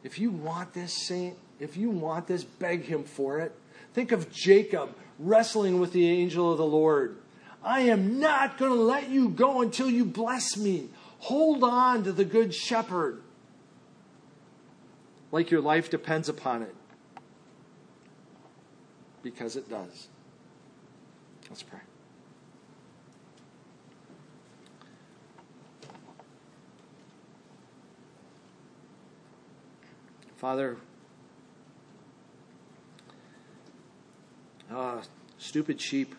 If 0.03 0.20
you 0.20 0.32
want 0.32 0.74
this, 0.74 1.07
saint, 1.07 1.36
if 1.60 1.76
you 1.76 1.89
want 1.89 2.28
this, 2.28 2.43
beg 2.43 2.86
him 2.86 3.03
for 3.03 3.39
it. 3.39 3.53
Think 3.93 4.12
of 4.12 4.32
Jacob 4.32 4.95
wrestling 5.18 5.80
with 5.80 5.91
the 5.91 6.07
angel 6.07 6.51
of 6.51 6.57
the 6.57 6.66
Lord. 6.66 7.18
I 7.64 7.82
am 7.82 8.20
not 8.20 8.57
going 8.57 8.72
to 8.72 8.82
let 8.82 9.10
you 9.10 9.30
go 9.30 9.62
until 9.62 9.89
you 9.89 10.05
bless 10.05 10.55
me. 10.55 10.89
Hold 11.20 11.64
on 11.64 12.03
to 12.05 12.14
the 12.14 12.24
good 12.24 12.53
shepherd 12.53 13.22
like 15.32 15.51
your 15.51 15.62
life 15.62 15.89
depends 15.89 16.30
upon 16.30 16.64
it. 16.64 16.76
Because 19.22 19.55
it 19.55 19.70
does. 19.70 20.07
Let's 21.49 21.64
pray. 21.64 21.80
Father, 30.39 30.77
uh, 34.71 35.01
stupid 35.37 35.81
sheep. 35.81 36.15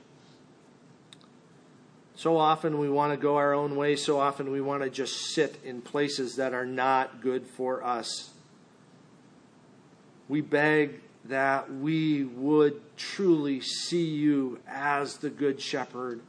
So 2.17 2.37
often 2.37 2.79
we 2.79 2.91
want 2.91 3.15
to 3.15 3.17
go 3.17 3.39
our 3.39 3.55
own 3.55 3.77
way. 3.77 3.97
So 3.97 4.21
often 4.21 4.53
we 4.53 4.61
want 4.61 4.83
to 4.83 4.91
just 4.91 5.33
sit 5.33 5.59
in 5.65 5.81
places 5.81 6.37
that 6.37 6.53
are 6.53 6.67
not 6.67 7.23
good 7.23 7.47
for 7.47 7.83
us. 7.83 8.29
We 10.29 10.43
beg 10.43 11.01
that 11.25 11.73
we 11.73 12.25
would 12.25 12.79
truly 12.99 13.63
see 13.63 14.05
you 14.05 14.61
as 14.69 15.17
the 15.17 15.31
Good 15.31 15.63
Shepherd, 15.63 16.21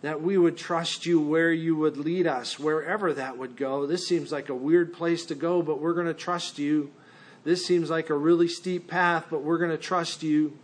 that 0.00 0.22
we 0.22 0.38
would 0.38 0.56
trust 0.56 1.06
you 1.06 1.20
where 1.20 1.52
you 1.52 1.74
would 1.74 1.96
lead 1.96 2.28
us, 2.28 2.56
wherever 2.56 3.12
that 3.14 3.36
would 3.36 3.56
go. 3.56 3.84
This 3.84 4.06
seems 4.06 4.30
like 4.30 4.48
a 4.48 4.54
weird 4.54 4.92
place 4.92 5.26
to 5.26 5.34
go, 5.34 5.60
but 5.60 5.80
we're 5.80 5.94
going 5.94 6.06
to 6.06 6.14
trust 6.14 6.60
you. 6.60 6.92
This 7.46 7.64
seems 7.64 7.88
like 7.88 8.10
a 8.10 8.14
really 8.16 8.48
steep 8.48 8.88
path, 8.88 9.26
but 9.30 9.44
we're 9.44 9.58
going 9.58 9.70
to 9.70 9.78
trust 9.78 10.24
you. 10.24 10.58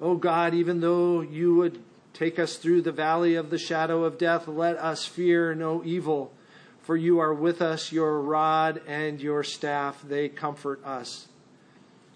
Oh 0.00 0.14
God, 0.14 0.54
even 0.54 0.80
though 0.80 1.20
you 1.20 1.54
would 1.54 1.82
take 2.14 2.38
us 2.38 2.56
through 2.56 2.80
the 2.80 2.92
valley 2.92 3.34
of 3.34 3.50
the 3.50 3.58
shadow 3.58 4.04
of 4.04 4.16
death, 4.16 4.48
let 4.48 4.78
us 4.78 5.04
fear 5.04 5.54
no 5.54 5.84
evil, 5.84 6.32
for 6.80 6.96
you 6.96 7.18
are 7.18 7.34
with 7.34 7.60
us, 7.60 7.92
your 7.92 8.22
rod 8.22 8.80
and 8.86 9.20
your 9.20 9.44
staff, 9.44 10.02
they 10.02 10.30
comfort 10.30 10.82
us. 10.82 11.28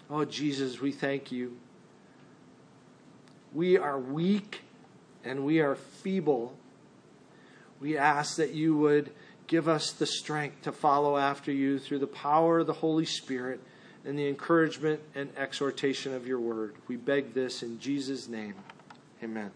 Oh 0.09 0.25
Jesus, 0.25 0.81
we 0.81 0.91
thank 0.91 1.31
you. 1.31 1.55
We 3.53 3.77
are 3.77 3.99
weak 3.99 4.61
and 5.23 5.45
we 5.45 5.59
are 5.59 5.75
feeble. 5.75 6.57
We 7.79 7.95
ask 7.95 8.37
that 8.37 8.55
you 8.55 8.75
would 8.75 9.11
give 9.47 9.67
us 9.67 9.91
the 9.91 10.05
strength 10.05 10.63
to 10.63 10.71
follow 10.71 11.17
after 11.17 11.51
you 11.51 11.79
through 11.79 11.99
the 11.99 12.07
power 12.07 12.59
of 12.59 12.67
the 12.67 12.73
Holy 12.73 13.05
Spirit 13.05 13.59
and 14.03 14.17
the 14.17 14.27
encouragement 14.27 15.01
and 15.15 15.29
exhortation 15.37 16.13
of 16.13 16.27
your 16.27 16.39
word. 16.39 16.75
We 16.87 16.95
beg 16.95 17.33
this 17.33 17.63
in 17.63 17.79
Jesus' 17.79 18.27
name. 18.27 18.55
Amen. 19.23 19.51